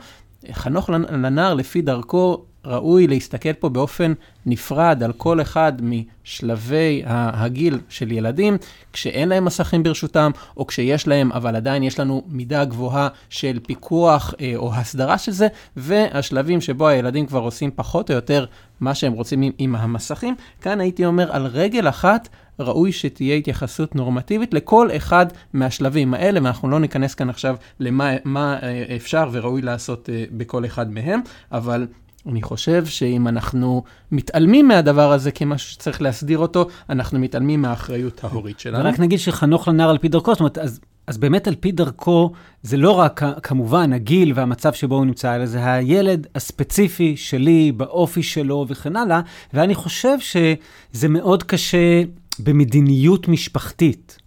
[0.52, 4.14] חנוך לנער לפי דרכו ראוי להסתכל פה באופן
[4.46, 8.58] נפרד על כל אחד משלבי הגיל של ילדים,
[8.94, 14.34] כשאין להם מסכים ברשותם, או כשיש להם, אבל עדיין יש לנו מידה גבוהה של פיקוח
[14.42, 15.48] אה, או הסדרה של זה,
[15.78, 18.46] והשלבים שבו הילדים כבר עושים פחות או יותר
[18.80, 20.36] מה שהם רוצים עם, עם המסכים.
[20.62, 26.70] כאן הייתי אומר, על רגל אחת, ראוי שתהיה התייחסות נורמטיבית לכל אחד מהשלבים האלה, ואנחנו
[26.70, 31.88] לא ניכנס כאן עכשיו למה אה, אפשר וראוי לעשות אה, בכל אחד מהם, אבל
[32.28, 38.60] אני חושב שאם אנחנו מתעלמים מהדבר הזה כמשהו שצריך להסדיר אותו, אנחנו מתעלמים מהאחריות ההורית
[38.60, 38.84] שלנו.
[38.84, 42.32] ורק נגיד שחנוך לנער על פי דרכו, זאת אומרת, אז, אז באמת על פי דרכו,
[42.64, 48.24] זה לא רק כמובן הגיל והמצב שבו הוא נמצא, אלא זה הילד הספציפי שלי, באופי
[48.24, 49.22] שלו וכן הלאה,
[49.54, 52.02] ואני חושב שזה מאוד קשה
[52.40, 54.18] במדיניות משפחתית.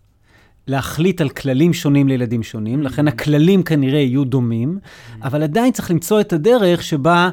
[0.69, 4.79] להחליט על כללים שונים לילדים שונים, לכן הכללים כנראה יהיו דומים,
[5.23, 7.31] אבל עדיין צריך למצוא את הדרך שבה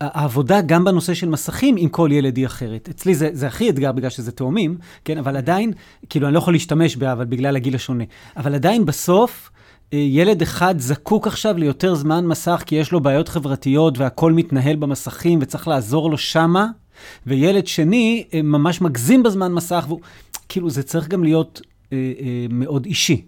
[0.00, 2.88] העבודה גם בנושא של מסכים עם כל ילד היא אחרת.
[2.88, 5.18] אצלי זה, זה הכי אתגר בגלל שזה תאומים, כן?
[5.18, 5.72] אבל עדיין,
[6.10, 8.04] כאילו, אני לא יכול להשתמש בה, אבל בגלל הגיל השונה.
[8.36, 9.50] אבל עדיין בסוף,
[9.92, 14.76] אה, ילד אחד זקוק עכשיו ליותר זמן מסך, כי יש לו בעיות חברתיות והכול מתנהל
[14.76, 16.66] במסכים וצריך לעזור לו שמה,
[17.26, 20.00] וילד שני אה, ממש מגזים בזמן מסך, והוא,
[20.48, 21.60] כאילו, זה צריך גם להיות
[21.92, 23.22] אה, אה, מאוד אישי.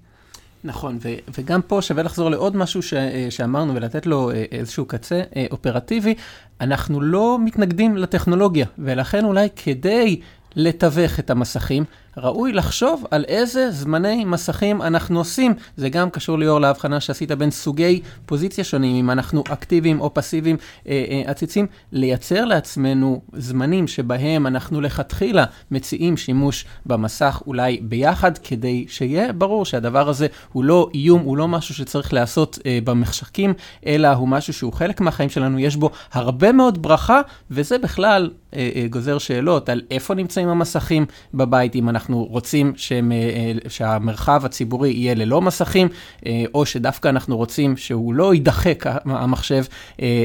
[0.64, 4.84] נכון, ו- וגם פה שווה לחזור לעוד משהו ש- אה, שאמרנו ולתת לו אה, איזשהו
[4.84, 6.14] קצה אה, אופרטיבי.
[6.60, 10.20] אנחנו לא מתנגדים לטכנולוגיה, ולכן אולי כדי
[10.56, 11.84] לתווך את המסכים,
[12.16, 15.54] ראוי לחשוב על איזה זמני מסכים אנחנו עושים.
[15.76, 20.56] זה גם קשור ליאור להבחנה שעשית בין סוגי פוזיציה שונים, אם אנחנו אקטיביים או פסיביים
[20.88, 28.84] אה, אה, עציצים, לייצר לעצמנו זמנים שבהם אנחנו לכתחילה מציעים שימוש במסך אולי ביחד, כדי
[28.88, 33.54] שיהיה ברור שהדבר הזה הוא לא איום, הוא לא משהו שצריך להיעשות אה, במחשכים,
[33.86, 38.70] אלא הוא משהו שהוא חלק מהחיים שלנו, יש בו הרבה מאוד ברכה, וזה בכלל אה,
[38.74, 42.03] אה, גוזר שאלות על איפה נמצאים המסכים בבית, אם אנחנו...
[42.04, 45.88] אנחנו רוצים שהם, אה, אה, שהמרחב הציבורי יהיה ללא מסכים,
[46.26, 49.64] אה, או שדווקא אנחנו רוצים שהוא לא יידחק, המחשב,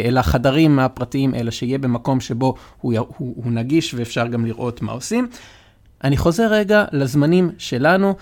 [0.05, 4.91] אל החדרים הפרטיים, אלא שיהיה במקום שבו הוא, הוא, הוא נגיש ואפשר גם לראות מה
[4.91, 5.27] עושים.
[6.03, 8.15] אני חוזר רגע לזמנים שלנו.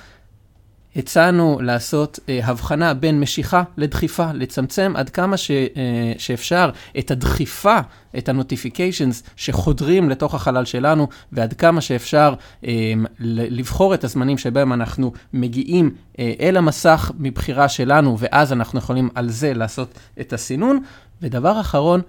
[0.97, 6.69] הצענו לעשות אה, הבחנה בין משיכה לדחיפה, לצמצם עד כמה ש, אה, שאפשר
[6.99, 7.79] את הדחיפה,
[8.17, 12.33] את ה notifications שחודרים לתוך החלל שלנו, ועד כמה שאפשר
[12.65, 19.09] אה, לבחור את הזמנים שבהם אנחנו מגיעים אה, אל המסך מבחירה שלנו, ואז אנחנו יכולים
[19.15, 20.79] על זה לעשות את הסינון.
[21.21, 22.01] ודבר אחרון,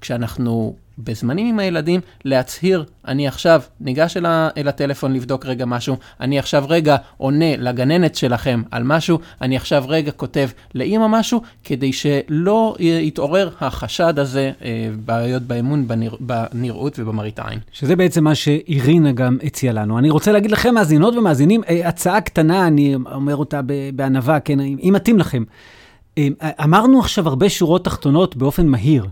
[0.00, 5.96] כשאנחנו בזמנים עם הילדים, להצהיר, אני עכשיו ניגש אל, ה, אל הטלפון לבדוק רגע משהו,
[6.20, 11.92] אני עכשיו רגע עונה לגננת שלכם על משהו, אני עכשיו רגע כותב לאימא משהו, כדי
[11.92, 17.58] שלא יתעורר החשד הזה, אה, בעיות באמון, בנרא, בנראות ובמראית העין.
[17.72, 19.98] שזה בעצם מה שאירינה גם הציעה לנו.
[19.98, 23.60] אני רוצה להגיד לכם, מאזינות ומאזינים, אה, הצעה קטנה, אני אומר אותה
[23.94, 25.42] בענווה, כן, אם מתאים לכם.
[26.18, 26.28] אה,
[26.64, 29.06] אמרנו עכשיו הרבה שורות תחתונות באופן מהיר.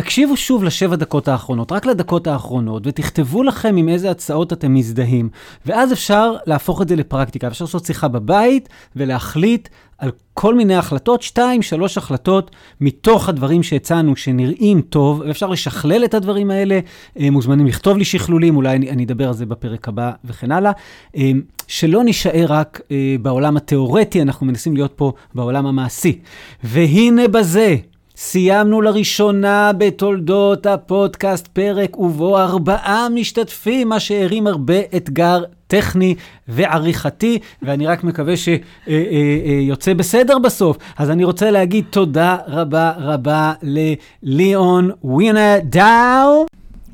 [0.00, 5.28] תקשיבו שוב לשבע דקות האחרונות, רק לדקות האחרונות, ותכתבו לכם עם איזה הצעות אתם מזדהים.
[5.66, 7.46] ואז אפשר להפוך את זה לפרקטיקה.
[7.46, 14.16] אפשר לעשות שיחה בבית ולהחליט על כל מיני החלטות, שתיים, שלוש החלטות מתוך הדברים שהצענו
[14.16, 16.80] שנראים טוב, ואפשר לשכלל את הדברים האלה.
[17.18, 20.72] אה, מוזמנים לכתוב לי שכלולים, אולי אני, אני אדבר על זה בפרק הבא וכן הלאה.
[21.16, 21.30] אה,
[21.66, 26.18] שלא נישאר רק אה, בעולם התיאורטי, אנחנו מנסים להיות פה בעולם המעשי.
[26.64, 27.76] והנה בזה.
[28.22, 36.14] סיימנו לראשונה בתולדות הפודקאסט פרק ובו ארבעה משתתפים, מה שהרים הרבה אתגר טכני
[36.48, 40.76] ועריכתי, ואני רק מקווה שיוצא בסדר בסוף.
[40.98, 46.46] אז אני רוצה להגיד תודה רבה רבה לליאון ווינה דאו.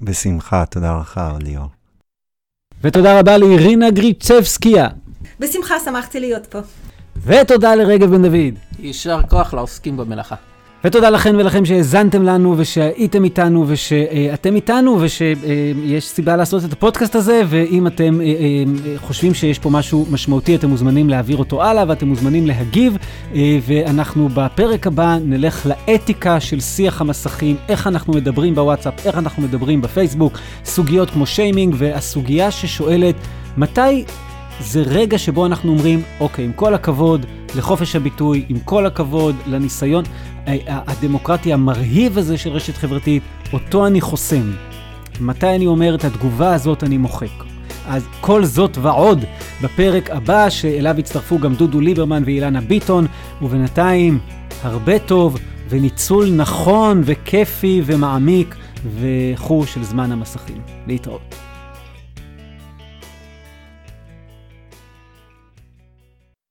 [0.03, 1.67] בשמחה, תודה לך, ליאור.
[2.83, 4.89] ותודה רבה לאירינה גריצ'בסקיה.
[5.41, 6.59] בשמחה, שמחתי להיות פה.
[7.17, 8.55] ותודה לרגב בן דוד.
[8.79, 10.56] יישר כוח לעוסקים במלאכה.
[10.85, 17.43] ותודה לכן ולכם שהאזנתם לנו ושהייתם איתנו ושאתם איתנו ושיש סיבה לעשות את הפודקאסט הזה
[17.47, 18.65] ואם אתם אה, אה,
[18.99, 22.97] חושבים שיש פה משהו משמעותי אתם מוזמנים להעביר אותו הלאה ואתם מוזמנים להגיב
[23.35, 29.43] אה, ואנחנו בפרק הבא נלך לאתיקה של שיח המסכים, איך אנחנו מדברים בוואטסאפ, איך אנחנו
[29.43, 33.15] מדברים בפייסבוק, סוגיות כמו שיימינג והסוגיה ששואלת
[33.57, 34.05] מתי
[34.61, 40.05] זה רגע שבו אנחנו אומרים, אוקיי, עם כל הכבוד לחופש הביטוי, עם כל הכבוד לניסיון
[40.67, 43.23] הדמוקרטי המרהיב הזה של רשת חברתית,
[43.53, 44.53] אותו אני חוסם.
[45.21, 47.45] מתי אני אומר את התגובה הזאת אני מוחק.
[47.89, 49.25] אז כל זאת ועוד
[49.63, 53.07] בפרק הבא, שאליו יצטרפו גם דודו ליברמן ואילנה ביטון,
[53.43, 54.19] ובינתיים
[54.63, 55.39] הרבה טוב
[55.69, 58.57] וניצול נכון וכיפי ומעמיק
[59.01, 60.61] וחור של זמן המסכים.
[60.87, 61.46] להתראות.